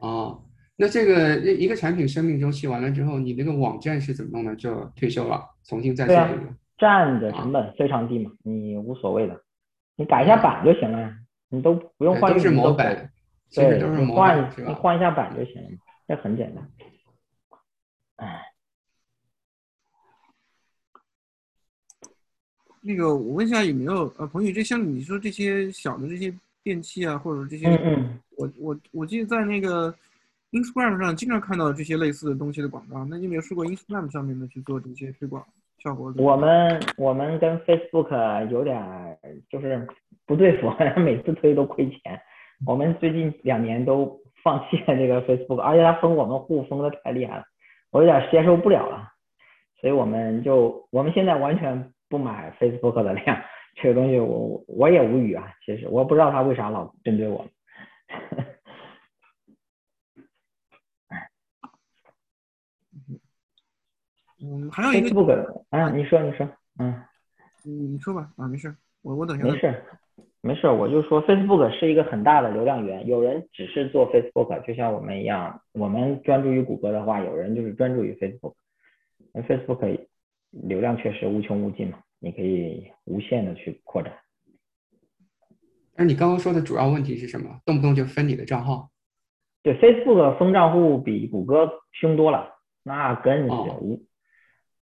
[0.00, 0.42] 哦，
[0.76, 4.56] 那这个一个产品生命周期完了之后，你那个网站是怎么弄的？
[4.56, 6.54] 就退休了，重新再做一个。
[6.76, 9.40] 站的成本非常低嘛，你无所谓的，
[9.94, 11.14] 你改一下版就行了，
[11.48, 13.12] 你都不用换都是模板，
[13.54, 15.68] 对，你换你换一下版就行了，
[16.08, 16.68] 这很简单。
[18.16, 18.42] 哎，
[22.82, 29.94] 那个我问一下有没有呃朋友，就像你说这些小的这些电器啊，或者这些，嗯嗯，我我我记得在那个
[30.54, 35.44] Instagram 上经常看到这些类似的东西的广告，那你有没有试过 Instagram 上面的去做这些推广
[35.82, 36.14] 效果？
[36.16, 38.80] 我们我们跟 Facebook 有点
[39.50, 39.84] 就是
[40.24, 40.70] 不对付，
[41.02, 42.20] 每次推都亏钱。
[42.64, 47.42] 我们最近两年都放弃了这个 Facebook，而且他封我们户封的太厉害了，
[47.90, 49.08] 我有点接受不了了。
[49.80, 53.42] 所以我们就我们现在完全不买 Facebook 的量，
[53.82, 55.52] 这个东西我我也无语啊。
[55.66, 57.44] 其实我不知道他为啥老针对我。
[64.44, 66.46] 嗯，还有一个 Facebook 啊，你说你说，
[66.78, 67.02] 嗯，
[67.62, 69.46] 你说吧，啊，没事，我我等一下。
[69.46, 69.82] 没事，
[70.42, 78.54] 没事，我就说 Facebook 是一个很大的流量源，有人只是做 Facebook，就像我们一样，我们专注于谷歌的话，有人就是专注于 Facebook。
[79.48, 80.06] Facebook
[80.50, 84.12] 流量确实无穷无尽嘛，你可以无限的去扩展。
[85.96, 87.60] 那你刚刚说的主要问题是什么？
[87.64, 88.90] 动不动就分你的账号？
[89.62, 93.80] 对，Facebook 封账户比谷歌凶多了，那更是哦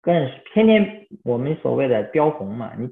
[0.02, 2.90] 无，更是天天我们所谓的标红嘛，你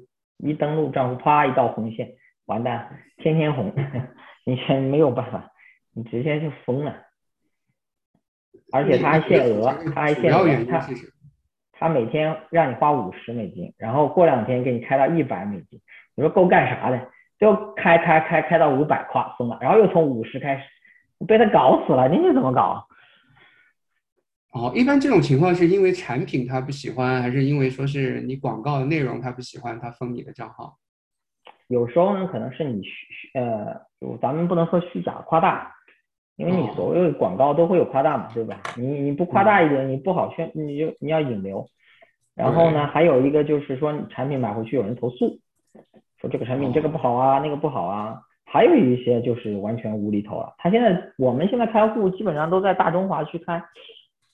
[0.50, 2.08] 一登录账户，啪一道红线，
[2.46, 3.72] 完蛋，天天红，
[4.46, 5.50] 你现没有办法，
[5.94, 6.96] 你直接就疯了。
[8.72, 11.12] 而且他还限额，他还限额主要原，因它是什么？
[11.72, 15.80] 他每天让你花五十美金，然后过两天给你开到一百美金，
[16.14, 17.08] 你说够干啥的？
[17.38, 20.62] 就开开开开到五百，咵疯了，然后又从五十开始，
[21.26, 22.86] 被他搞死了，你这怎么搞？
[24.52, 30.76] 哦，一般这种情况是因为产品他不喜欢，还是因为说是你广告的内容他不喜欢，他封你的账号？
[31.68, 32.90] 有时候呢，可能是你虚
[33.34, 35.72] 呃，就咱们不能说虚假夸大，
[36.34, 38.60] 因为你哦所有的广告都会有夸大嘛，对吧？
[38.76, 41.64] 你你不夸大一点，你不好宣，你就你要引流。
[42.34, 45.38] 然后呢，还有一个就是说，你产品买回去有人投诉，
[46.20, 48.20] 说这个产品这个不好啊，那个不好啊。
[48.44, 50.52] 还有一些就是完全无厘头了。
[50.58, 53.62] 他现在我们现在开户基本上都在大中华区开，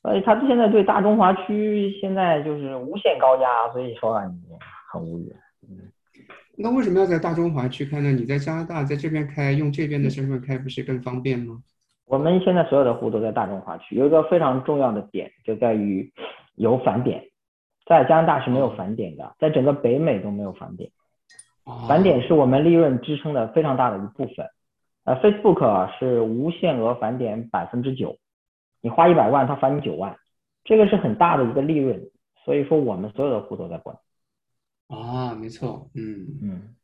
[0.07, 4.39] 所以他现在对大中华区现在就是无限高压，所以说啊，你
[4.93, 5.35] 很无语。
[5.69, 5.91] 嗯
[6.57, 8.13] 那为什么要在大中华区开呢？
[8.13, 11.59] 你在加拿大在这边开，用这边的身份开不是更方便吗？
[12.05, 16.09] 我们现在所有的户都在大中华区，有一个非常重要的点就在于
[16.55, 17.25] 有返点，
[17.85, 20.89] 在加拿大是没有返点的，在整个北美都没有返点。
[21.65, 24.47] 哦返点是我们利润支撑的非常大的一部分。
[25.05, 28.17] 呃，Facebook 啊是无限额返点百分之九，
[28.81, 30.17] 你花一百万，他返你九万，
[30.65, 32.11] 这个是很大的一个利润。
[32.45, 33.97] 所以说我们所有的户都在管。
[34.89, 36.75] 啊，没错，嗯，嗯，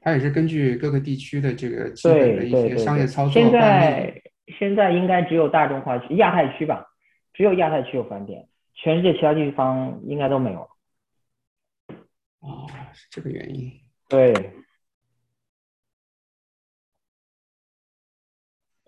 [0.00, 2.76] 它也是根据各个地区的这个基本的一些。
[2.76, 3.50] 商业操作现。
[3.50, 4.22] 在
[4.58, 6.86] 现在应该只有大中华区、亚太区吧，
[7.32, 10.60] 只有亚太区有返点，全世界其他地方应该都没有。
[12.40, 13.70] 哦，是这个原因。
[14.08, 14.32] 对，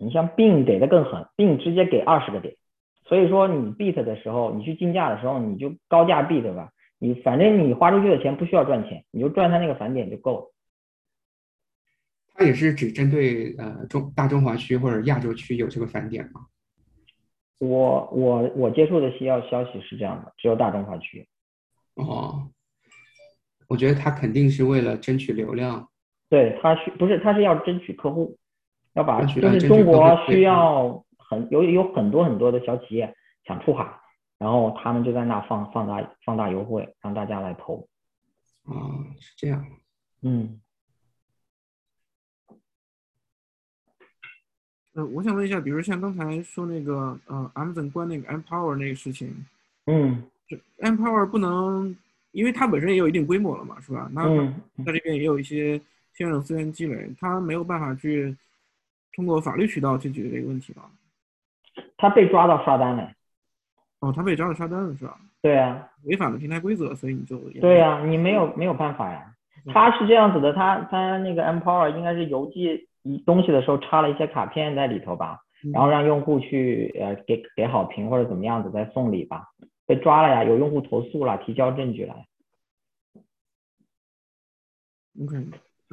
[0.03, 2.55] 你像 Bing 给的更狠，Bing 直接给二十个点，
[3.05, 10.53] 所以说你 beat 的时候，你去竞价的时候，你就高价 beat 吧，你反正你花出去的钱不需要赚钱，你就赚他那个返点就够了。
[12.35, 16.47] 它也是只针对呃中大中华区或者亚洲区有这个返点吗？
[17.59, 21.25] 我我我接触的需要消息是这样的，只有大中华区。
[21.95, 22.49] 哦，
[23.67, 25.87] 我觉得他肯定是为了争取流量。
[26.29, 28.35] 对他需不是他是要争取客户，
[28.93, 33.15] 要把就是中国需要很有有很多很多的小企业
[33.45, 33.99] 想出海，
[34.37, 37.87] 然后他们就在那放放大放大优惠，让大家来投。
[38.65, 38.73] 啊、
[39.19, 39.65] 是这样。
[40.21, 40.61] 嗯，
[44.93, 49.45] 呃，我想问一下，比如像刚才说那个呃，Amazon 关那个 Empower 那个事情，
[49.87, 51.93] 嗯就 Empower 不能，
[52.31, 54.07] 因为它本身也有一定规模了嘛，是吧？
[54.13, 54.53] 那嗯，
[54.85, 55.81] 在这边也有一些
[56.13, 58.33] 现有资源积累，它没有办法去
[59.13, 60.89] 通过法律渠道去解决这个问题吧。
[61.97, 63.11] 他被抓到刷单了。
[63.99, 65.17] 哦，他被抓到刷单了是吧？
[65.41, 69.33] 对啊，违反了平台规则，所以你就对呀、你没有没有办法呀。
[69.73, 79.47] 他是这样子的，他他那个 Empower 应该是邮寄一东西的时候插了一些卡片在里头吧，嗯然后让用户去呃给给好评或者怎么样子再送礼吧。
[79.85, 82.27] 被抓了呀，有用户投诉了，提交证据来。
[85.21, 85.45] OK，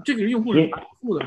[0.05, 1.27] 这个用户是也反复的，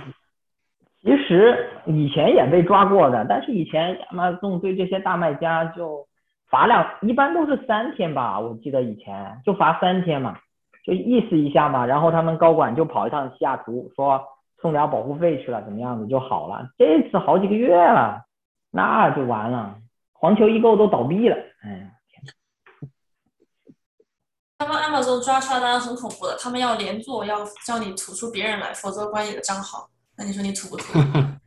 [1.04, 6.08] 其实以前也被抓过的，但是以前亚马逊对这些大卖家就
[6.50, 10.38] 罚两，一般都是三天吧，我记得以前就罚三天嘛，
[10.86, 14.24] 就意思一下嘛，然后他们高管就跑一趟西雅图，说
[14.62, 16.70] 送点保护费去了，怎么样子就好了。
[16.78, 18.22] 这次好几个月了，
[18.72, 19.76] 那就完了，
[20.14, 21.90] 环球易购都倒闭了，哎呀，
[24.60, 29.90] 他们 Amazon 抓刷单很恐怖的，他们要连坐，要叫你吐出别人来，否则关你的账号。
[30.18, 31.00] 那你说你土不土？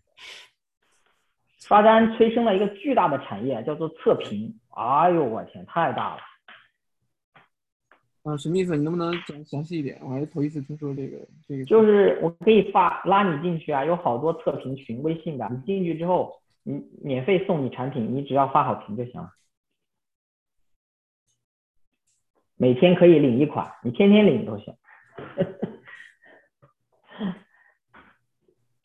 [1.58, 4.56] 刷单催生了一个巨大的产业，叫做测评。
[4.70, 6.20] 哎呦我天，太大了。
[8.22, 8.76] 啊，什么意思？
[8.76, 10.00] 你能不能讲详细一点？
[10.02, 11.64] 我还是头一次听说这个这个。
[11.64, 19.32] 就是我可以发拉你进去啊，有好多测评群，微信的，你进去之后，你免费送你产品，你只要发好评就行了。
[22.56, 24.74] 每天可以领一款，你天天领都行。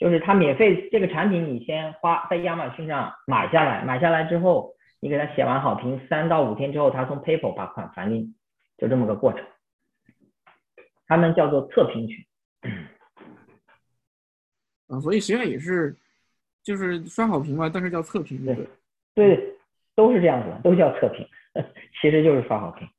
[0.01, 8.33] 就是他免费这个产品，你先花在亚马逊上买下来，买下来之后，你给他写完好评，三到五天之后，他从 PayPal 把款返你
[8.79, 9.45] 就这么个过程。
[11.05, 12.25] 他们叫做测评群。
[14.87, 15.95] 啊，所以实际上也是，
[16.63, 18.67] 就是刷好评嘛，但是叫测评，对对
[19.13, 19.55] 对，
[19.93, 21.23] 都是这样子的，都叫测评，
[22.01, 22.89] 其实就是刷好评。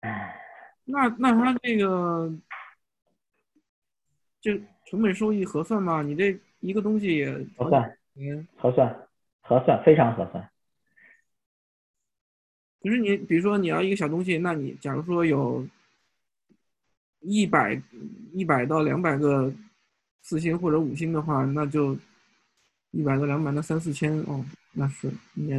[0.00, 0.40] 哎，
[0.86, 2.32] 那那他这个，
[4.40, 4.58] 这
[4.94, 6.02] 成本收益合算吗？
[6.02, 8.96] 你这一个东西也合算，嗯，合算，
[9.40, 10.48] 合算，非常合算。
[12.80, 15.66] 可是你比如说你要一个小东西，那你假如说有
[17.20, 17.80] 一百
[18.32, 19.52] 一百到两百个。
[20.26, 21.94] 四星或者五星的话，那就
[22.92, 24.42] 一百到两百，那三四千哦，
[24.72, 25.52] 那是你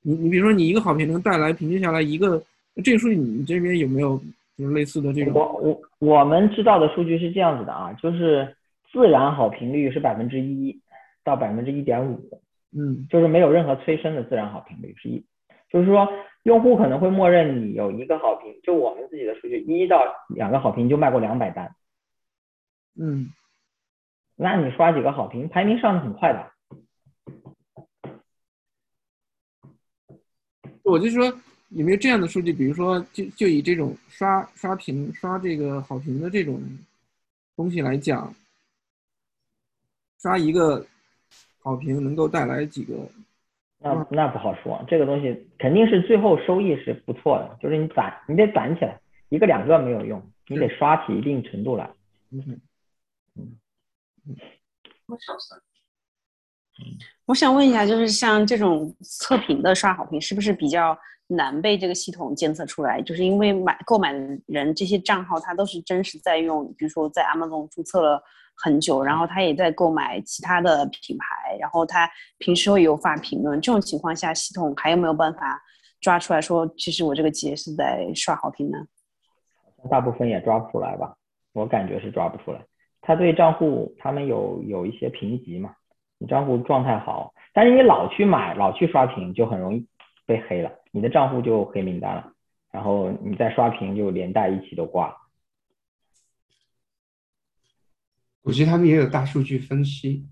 [0.00, 2.42] 你你比如说你一个好评能带来平均下来一个，
[2.82, 4.20] 这个数据你这边有没有
[4.58, 5.32] 就是类似的这种？
[5.34, 8.56] 我我我们知道的数据是这样子的啊，就是
[8.92, 10.80] 自然好评率是百分之一
[11.24, 15.24] 到百分之一点五，嗯，就是没有任何催生的自然好评率是一，
[15.70, 16.08] 就是说
[16.42, 21.74] 用户可能会默认你有一个好评，就我们自己的数据一到两个好评就卖过两百单，
[23.00, 23.30] 嗯。
[24.34, 26.50] 那你刷几个好评，排名上的很快的。
[30.82, 31.24] 我就说
[31.68, 36.60] 有没有这样的数据，比如说就就以这种刷刷屏、刷这个好评的这种
[37.54, 38.34] 东西来讲，
[40.22, 40.86] 刷一个
[41.60, 42.94] 好评能够带来几个？
[43.80, 51.90] 那那不好说，这个东西肯定是最后收益是不错的，就是你攒，你得攒起来，一个两个没有用，你得刷起一定程度来。
[52.30, 52.60] 嗯。
[57.26, 60.96] 我想问一下，就是像这种测评的刷好评，是不是比较
[61.34, 63.00] 难被这个系统监测出来？
[63.02, 68.22] 就是因为买购买的人这些账号，他都是真实在用，比如说在 Amazon 注册了
[68.54, 72.08] 很久，然后他也在购买其他的品牌，然后他
[72.38, 73.60] 平时会有发评论。
[73.60, 75.60] 这种情况下，系统还有没有办法
[76.00, 78.78] 抓出来说，其实我这个企业是在刷好评呢？
[79.90, 81.14] 大部分也抓不出来吧，
[81.52, 82.60] 我感觉是抓不出来。
[83.00, 85.72] 他对账户，他们有有一些评级嘛？
[86.18, 89.84] 你账户状态好，但是你老去买，老去刷屏，就很容易
[90.26, 92.32] 被黑了，你的账户就黑名单了，
[92.70, 95.16] 然后你再刷屏，就连带一起都挂了。
[98.42, 100.26] 估计他们也有大数据分析，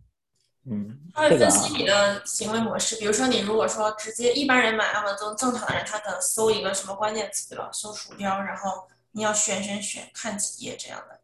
[0.69, 7.71] 嗯，他会分析你的行为模式，比如说你如果说直接一般人买 Amazon，正常的人他可能搜一个什么关键词，对吧？
[7.73, 11.21] 搜鼠标，然后你要选选选，看几页这样的。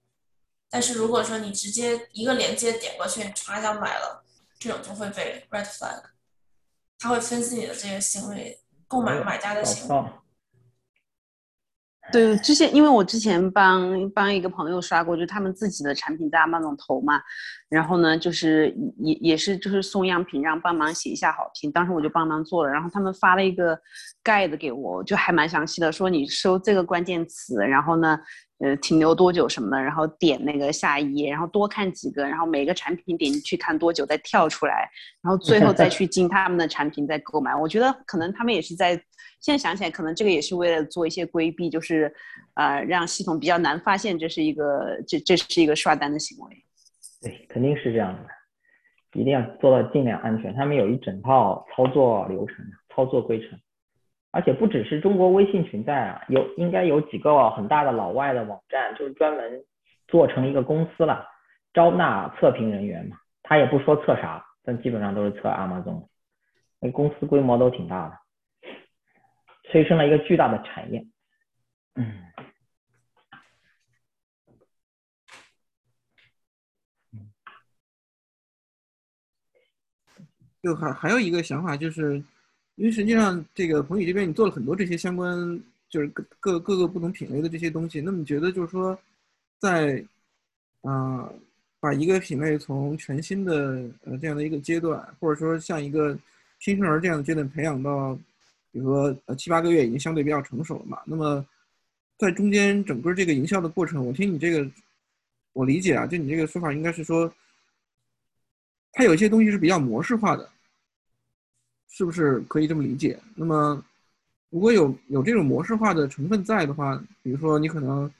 [0.71, 4.25] 但是如果说你直接一个链接点过去，唰一下买了，
[4.59, 6.03] 这种就会被 red flag，
[6.99, 10.05] 他会分析你的这个行为，购买买家的行为。
[12.12, 17.20] 对，之前因为我之前帮帮一个朋友刷过，就他们自己的产品在 Amazon 投嘛，
[17.68, 23.76] 然后呢，就是也也是就是送样品，让帮忙写一下好评，当时我就帮忙做了，然后他们发了一个
[24.22, 28.18] guide 给我，就还蛮详细的，说你搜这个关键词，然后呢。
[28.59, 34.88] 呃，停留多久什么的，然后点那个下一页，然后多看几个，然后每个产品点进去看多久，再跳出来，
[35.22, 37.54] 然后最后再 去进他们的产品再购买。
[37.54, 38.94] 我觉得可能他们也是在
[39.40, 42.11] 现在想起来，可能这个也是为了做一些规避，就是
[42.54, 46.64] 呃让系统比较难发现这是一个这这是一个刷单的行为。
[47.20, 50.54] 对，肯定是这样的，一定要做到尽量安全。
[50.54, 52.57] 他们有一整套操作流程、
[52.94, 53.59] 操作规程。
[54.37, 59.64] 而且不只是中国微信群在啊，有应该有几个很大的老外的网站，就是专门
[60.09, 61.26] 做成一个公司了，
[61.72, 63.16] 招纳测评人员嘛。
[63.43, 66.07] 他也不说测啥，但基本上都是测 Amazon，
[66.80, 68.18] 那公司规模都挺大的，
[69.71, 71.07] 催生了一个巨大的产业。
[71.95, 72.13] 嗯，
[80.63, 82.22] 就还还有一个想法就是。
[82.76, 88.03] 因为实际上，这个彭宇这边你做了很多这些相关，就是各各各个不同品类的这些东西。
[88.03, 88.98] 那么你觉得就是说，
[89.58, 90.04] 在
[90.82, 91.26] 啊，
[91.80, 96.16] 把一个品类从全新的呃这样的一个阶段，或者说像一个
[96.58, 98.14] 新生儿这样的阶段培养到，
[98.70, 101.00] 比如说呃七八个月已经相对比较成熟了嘛。
[101.07, 101.44] 那么
[102.18, 104.70] 在中间整个这个营销的过程，我听你这个，
[105.54, 107.32] 我理解啊，就你这个说法应该是说，
[108.92, 110.50] 它有一些东西是比较模式化的。
[111.88, 113.18] 是不是可以这么理解？
[113.34, 113.83] 那么，
[114.50, 118.11] 如果有有这种模式化的成分在的话，比如说你可能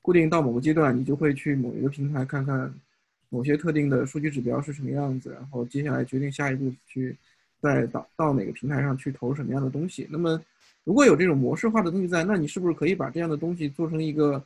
[0.00, 2.72] 固定到某个阶段，你就会去某一个平台看看
[3.28, 7.16] 某些特定的数据指标是什么样子，然后接下来决定下一步去
[7.60, 10.06] 再到到哪个平台上去投什么样的东西。
[10.10, 10.40] 那么，
[10.84, 14.42] 如果有这种模式化的东西在，那你是不是可以把这样的东西做成一个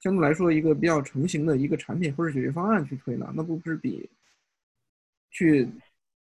[0.00, 3.32] 相对来说一个比较成型的一个产品或者解决方案去推呢？
[3.34, 4.08] 那不是比
[5.30, 5.68] 去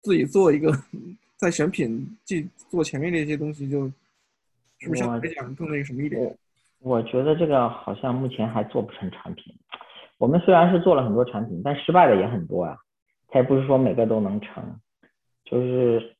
[0.02, 0.72] 自己做一个？
[1.40, 3.92] 在选品，即做前面那些东西，就是
[4.86, 6.36] 不是相对来讲更那个什么一点？
[6.80, 9.54] 我觉得这个好像目前还做不成产品。
[10.18, 12.76] 我们虽然是做了很多产品，但失败的也很多呀。
[13.28, 14.62] 它也不是说每个都能成，
[15.44, 16.14] 就是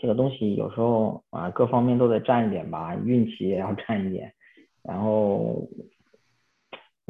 [0.00, 4.34] 这个东西有时候啊，各方面都得占一点吧，运气也要占一点。
[4.82, 5.62] 然后，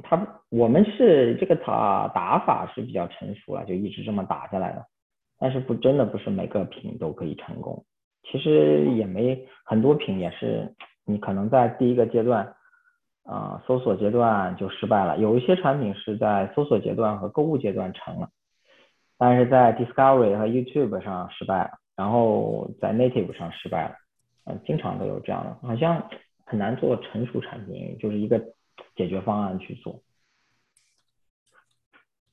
[0.02, 4.86] 他我们是这个打打法是比较成熟了，就一直这么打下来的。
[5.38, 7.84] 但是不真的不是每个品都可以成功，
[8.22, 10.74] 其实也没很多品也是
[11.04, 12.54] 你可能在第一个阶段
[13.24, 18.28] 啊搜索阶段就失败了，有一些产品是在搜索阶段和购物阶段成了。
[19.16, 23.94] 但是在 Discovery 和 YouTube 上失败了，然后在 Native 上失败了，
[24.44, 26.08] 嗯，经常都有这样的，好像
[26.44, 28.38] 很难做成熟产品，就是一个
[28.96, 30.00] 解决方案去做。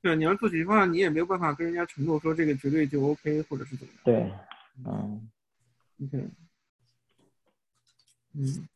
[0.02, 4.04] 对，你要做解决方案，你也没有办法跟人家承诺说这个绝对就 OK，或者是怎么样。
[4.04, 4.32] 对，
[4.86, 5.30] 嗯
[6.04, 6.28] ，OK，
[8.34, 8.68] 嗯，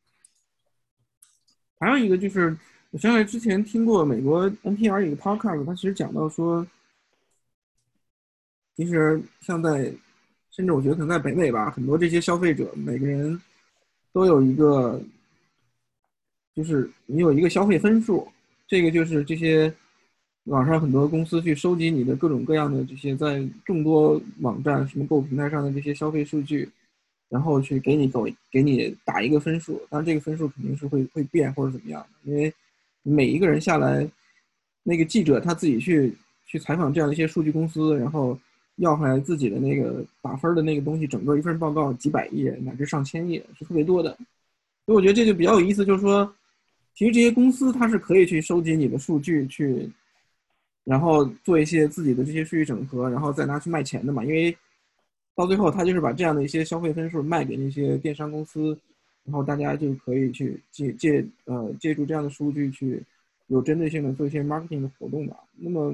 [1.80, 2.57] 还有一个就是，
[2.91, 6.65] 我想起来之前听过美国 NPR 一个 Podcast，他其实讲到说。
[8.77, 9.89] 其实，像在，
[10.52, 13.41] 甚至我觉得可能在北美吧，很多这些消费者，每个人
[14.11, 15.02] 都有一个，
[16.53, 18.30] 就是你有一个消费分数，
[18.68, 19.73] 这个就是这些
[20.45, 26.67] 网上很多公司去收集你的各种各样的这些在众多网站什么购物平台上的这些消费数据，
[27.30, 32.53] 然后去给你走给你打一个分数，当然这个分数肯定是会会变或者怎么样的，因为
[33.03, 34.07] 每一个人下来，
[34.84, 36.13] 那个记者他自己去
[36.45, 38.38] 去采访这样一些数据公司，然后。
[38.80, 44.09] 要回来自己的那个打分的那个东西，整个一份报告几百页乃至上千页是特别多的，
[44.85, 46.30] 所以我觉得这就比较有意思，就是说，
[46.93, 49.89] 其实这些公司它是可以去收集你的数据去，
[50.86, 54.56] 然后做一些自己的这些数据整合，然后再拿去卖钱的嘛，因为
[55.36, 58.80] 到最后他就是把这样的一些消费分数卖给那些电商公司，
[59.26, 63.03] 然后大家就可以去借借呃借助这样的数据去
[63.48, 65.94] 有针对性的做一些 marketing 的活动吧，那么。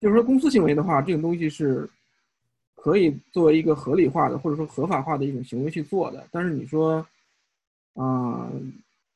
[0.00, 1.88] 就是说，公司行为的话，这种东西是
[2.74, 6.26] 可以作为一个合理化的或者说合法化的一种行为去做的。
[6.32, 7.06] 但是你说，
[7.94, 8.50] 啊，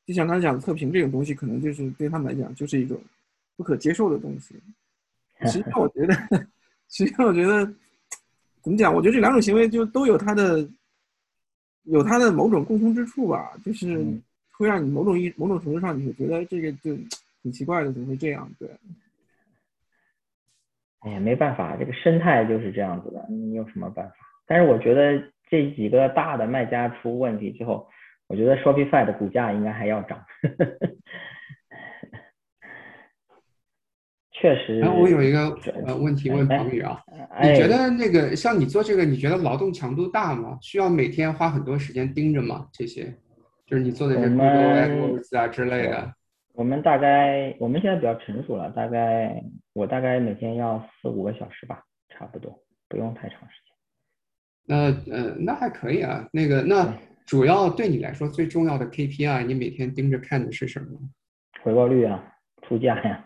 [0.05, 2.97] 就像刚才讲的测评这种东西，可能就是对他们来讲就是一种
[3.57, 4.55] 不可接受的东西。
[5.45, 6.13] 实际上，我觉得，
[6.89, 7.65] 实际上我觉得，
[8.61, 8.93] 怎么讲？
[8.93, 10.67] 我觉得这两种行为就都有它的
[11.83, 14.03] 有它的某种共通之处吧，就是
[14.51, 16.95] 会让你某种一某种程度上你会觉得这个就
[17.43, 18.49] 挺奇怪的，怎么会这样？
[18.57, 18.69] 对。
[21.01, 24.15] 哎呀，没办法，这个生态就是这样子的，你有什么办法？
[24.47, 27.87] 但是我觉得这几个大的卖家出问题之后，
[28.25, 30.25] 我觉得 Shopify 的股价应该还要涨。
[34.39, 34.79] 确实。
[34.79, 35.49] 然后我有一个
[35.85, 37.01] 呃问题问庞宇啊，
[37.41, 40.57] 你觉得那个像你做这个，你觉得劳动强度大吗？
[40.61, 42.67] 需要每天花很多时间盯着吗？
[42.71, 43.13] 这些
[43.65, 46.13] 就是你做的这 Google AdWords 啊之类的。
[46.53, 49.43] 我们大概我们现在比较成熟了，大概
[49.73, 53.75] 我大概每天要四五个小时吧，差不多，不用太长时间。
[54.65, 54.75] 那
[55.15, 56.27] 呃，那还可以啊。
[56.33, 60.87] 那个，那主要对你来说最重要的 KPI，你每天盯着看的是什么？
[61.61, 62.23] 回报率啊，
[62.67, 63.23] 出价呀，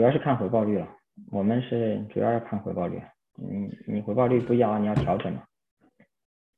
[0.00, 0.88] 主要是看回报率了。
[1.30, 2.98] 我们是主要是看回报率。
[3.38, 5.42] 嗯，你回报率不一样，你要调整嘛。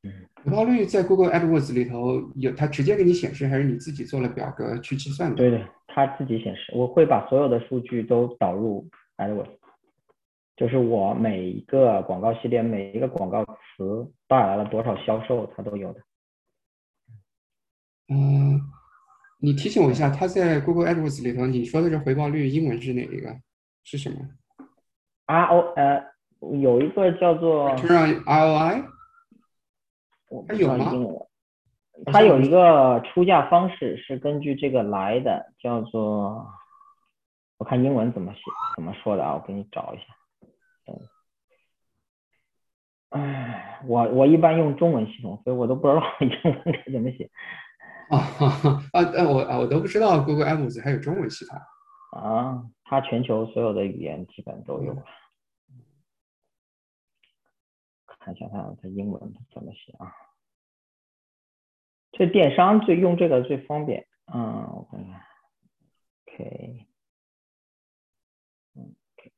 [0.04, 0.12] 嗯
[0.44, 5.34] 回报率在 Google AdWords 里头有，它直接给你显示，还是你自己做了表格去计算的？
[5.34, 6.72] 对对，它自己显示。
[6.76, 9.56] 我会把所有的数据都导入 AdWords，
[10.56, 16.00] 就是我每一个广告系列、每一个广告词带来了多少销售，它都有的。
[18.08, 18.60] 嗯，
[19.42, 23.36] 你提醒我一下，它在 Google AdWords 里头，你说的这回报率英文是哪一个？
[23.82, 24.16] 是什么
[25.26, 26.00] ？RO 呃，
[26.60, 28.84] 有一个叫做 ROI。
[30.46, 30.92] 它有吗？
[32.06, 36.46] 它有一个出价方式是根据这个来的，叫做
[37.58, 38.40] 我看英文怎么写
[38.76, 39.34] 怎么说的啊？
[39.34, 40.04] 我给你找一下。
[43.10, 47.28] 嗯，哎，我我一般用中文系统，所以我都不知道 英文该怎么写。
[48.12, 48.18] 啊
[48.92, 49.28] 啊啊！
[49.28, 51.58] 我啊我都不知道 Google Ads 还有中文系统。
[52.12, 54.94] 啊，它全球所有的语言基本都有。
[58.06, 60.12] 看一下它它英文怎么写啊？
[62.12, 64.06] 这电商最用这个最方便。
[64.32, 65.22] 嗯，我看看。
[66.26, 66.86] OK，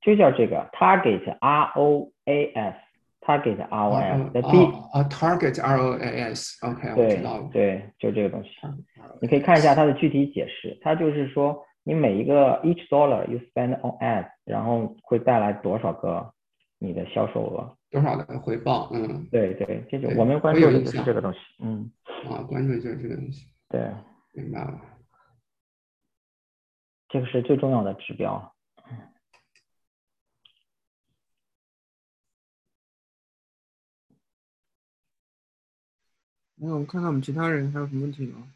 [0.00, 2.76] 就叫这个 Target ROAS
[3.26, 4.32] R O S。
[4.32, 6.66] B 啊，Target R O A S。
[6.66, 7.48] OK，我知道了。
[7.52, 8.50] 对，就这个东西。
[9.20, 10.78] 你可以看一下它的具体解释。
[10.82, 16.32] 它就是说，你每一个 each dollar you spend on ads，然后会带来多少个
[16.78, 17.76] 你的销售额。
[17.90, 18.90] 多少的回报？
[18.92, 21.38] 嗯，对对，这就我们关注的就是这个东西。
[21.62, 21.90] 嗯，
[22.28, 23.46] 啊，关注就是这个东西。
[23.68, 23.90] 对，
[24.32, 24.80] 明白了。
[27.08, 28.53] 这个是最重要的指标。
[36.64, 38.48] 那我们看看我们其他人还有什么问题吗？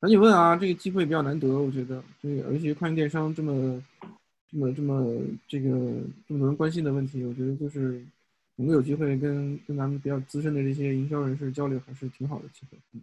[0.00, 0.54] 赶紧问啊！
[0.54, 3.82] 这个机会比较难得，我觉得，对而且跨境电商这么、
[4.48, 5.68] 这么、这么这个
[6.26, 8.00] 这么多人关心的问题，我觉得就是
[8.56, 12.78] 能够有机会跟跟咱们比较资深的这些营销人士交流，还是挺好的机会。
[12.92, 13.02] 嗯。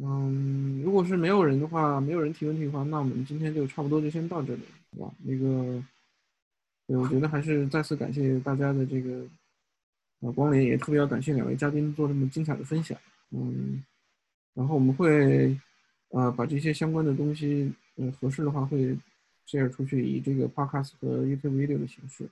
[0.00, 4.62] 嗯，如果是没有人的话，没有人提问题的话，那我们今天就差不多就先到这里，
[4.92, 5.14] 好吧？
[5.24, 5.82] 那个，
[6.86, 9.26] 对，我觉得还是再次感谢大家的这个
[10.20, 12.96] 呃光临，也特别要感谢两位嘉宾做这么精彩的分享。
[13.30, 13.82] 嗯，
[14.54, 15.58] 然后我们会
[16.10, 18.96] 呃把这些相关的东西，呃合适的话会
[19.48, 22.30] share 出去，以这个 podcast 和 YouTube video 的形式。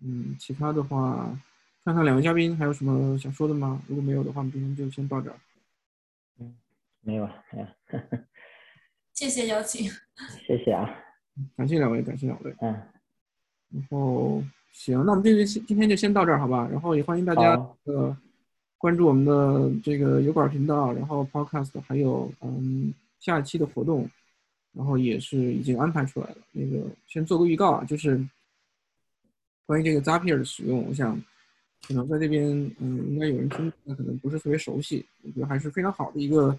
[0.00, 1.38] 嗯，其他的话，
[1.84, 3.82] 看看两位嘉宾还有什么想说的吗？
[3.86, 5.36] 如果没有的话，我们今天就先到这儿。
[7.00, 7.74] 没有了，哎呀，
[9.12, 9.90] 谢谢邀请，
[10.46, 10.88] 谢谢啊，
[11.56, 12.72] 感谢两位，感谢两位，嗯，
[13.70, 14.42] 然后
[14.72, 16.68] 行，那我们这个今天就先到这儿，好吧？
[16.70, 17.52] 然后也欢迎大家
[17.84, 18.16] 呃
[18.78, 24.08] 关注我们的这个油管频道，然后 Podcast，还有嗯下一期的活动，
[24.72, 26.36] 然后也是已经安排出来了。
[26.52, 28.18] 那个先做个预告啊，就是
[29.66, 31.20] 关于这个 Zapier 的使用，我想
[31.86, 36.58] 可能在这边嗯应该有人听，那可能不是特别熟悉，我觉得还是非常好的一个。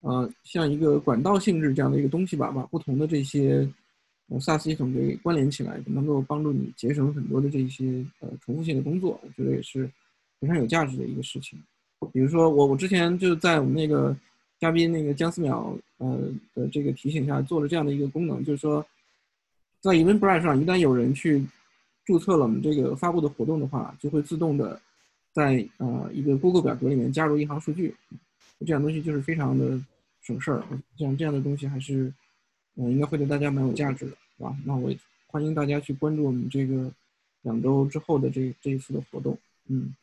[0.00, 3.68] 呃，像一个管道性质这样的一个东西吧，把不同的这些
[4.28, 9.90] 呃 SaaS 系统给关联起来，能够帮助你节省很多的这些呃重复性的工作，我觉得也是
[10.38, 11.58] 非常有价值的一个事情。
[12.12, 14.16] 比如说我我之前就在我们那个
[14.60, 18.86] 嘉宾那个姜思淼呃的这个提醒下做了这样的一个功能，就是说
[19.80, 21.44] 在 Eventbrite 上，一旦有人去
[22.08, 24.80] 注册了我们这个发布的活动的话，就会自动的
[25.30, 27.94] 在呃一个 Google 表格里面加入一行数据。
[28.66, 29.78] 这样东西就是非常的
[30.22, 30.62] 省事儿，
[30.96, 32.10] 像这样的东西还是，
[32.76, 34.56] 嗯，应该会对大家蛮有价值的，是吧？
[34.64, 34.90] 那我
[35.26, 36.90] 欢迎大家去关注我们这个
[37.42, 39.36] 两周之后的这这一次的活动，
[39.66, 39.94] 嗯，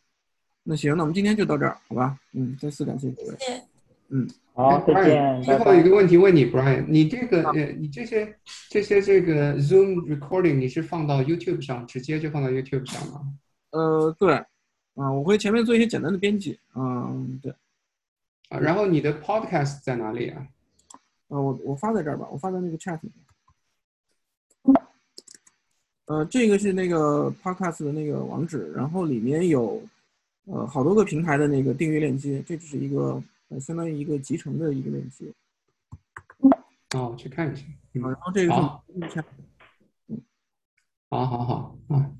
[0.62, 2.20] 那行，那我们今天就到这儿，好吧？
[2.34, 3.36] 嗯，再次感谢各位，
[4.10, 5.42] 嗯，好，再见。
[5.44, 8.38] 最后一个问题问你，Brian，你这个呃，你这些
[8.70, 13.22] 这些这个 Zoom recording 你是放到 YouTube 上，直接就放到 YouTube 上吗？
[13.72, 14.34] 呃，对，
[14.94, 17.54] 啊，我会前面做一些简单的编辑，嗯，对。
[18.50, 20.48] 啊，然后你的 podcast 在哪里啊？
[21.30, 24.76] 呃，我我发在这儿吧，我发在那个 chat 里面。
[26.06, 29.82] 呃，这个是那个 podcast 的那个网址，然后里面有
[30.46, 33.20] 呃好多个平台的那个订阅链接，这只是一个
[33.50, 35.34] 呃相当于一个集成的一个链接。
[36.96, 37.66] 哦，去看一下。
[38.02, 38.86] 好，然后这个好，
[40.08, 40.22] 嗯，
[41.10, 42.12] 好好好，啊，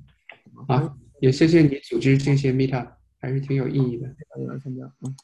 [0.68, 4.08] 好，也谢谢你组织这些 meetup，还是挺有意义的。
[4.08, 5.16] 大家来参加，嗯。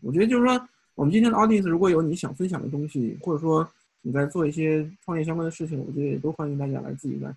[0.00, 3.68] 我觉得就是说，我们今天的 audience 如果有你想分享的东西，或者说
[4.00, 7.36] 你在做一些创业相关的事情，我觉得也都欢迎大家来自己来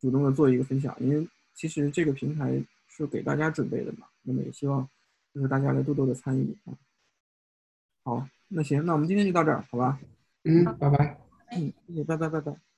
[0.00, 4.06] 主动的做一个分享，因为其实这个平台是给大家准备的嘛。
[4.22, 4.88] 那么也希望
[5.34, 6.72] 就是大家来多多的参与啊。
[8.04, 9.98] 好，那行，那我们今天就到这儿，好吧？
[10.44, 11.18] 嗯，拜拜。
[11.52, 12.52] 嗯，谢谢，拜拜，拜拜。
[12.52, 12.71] 嗯。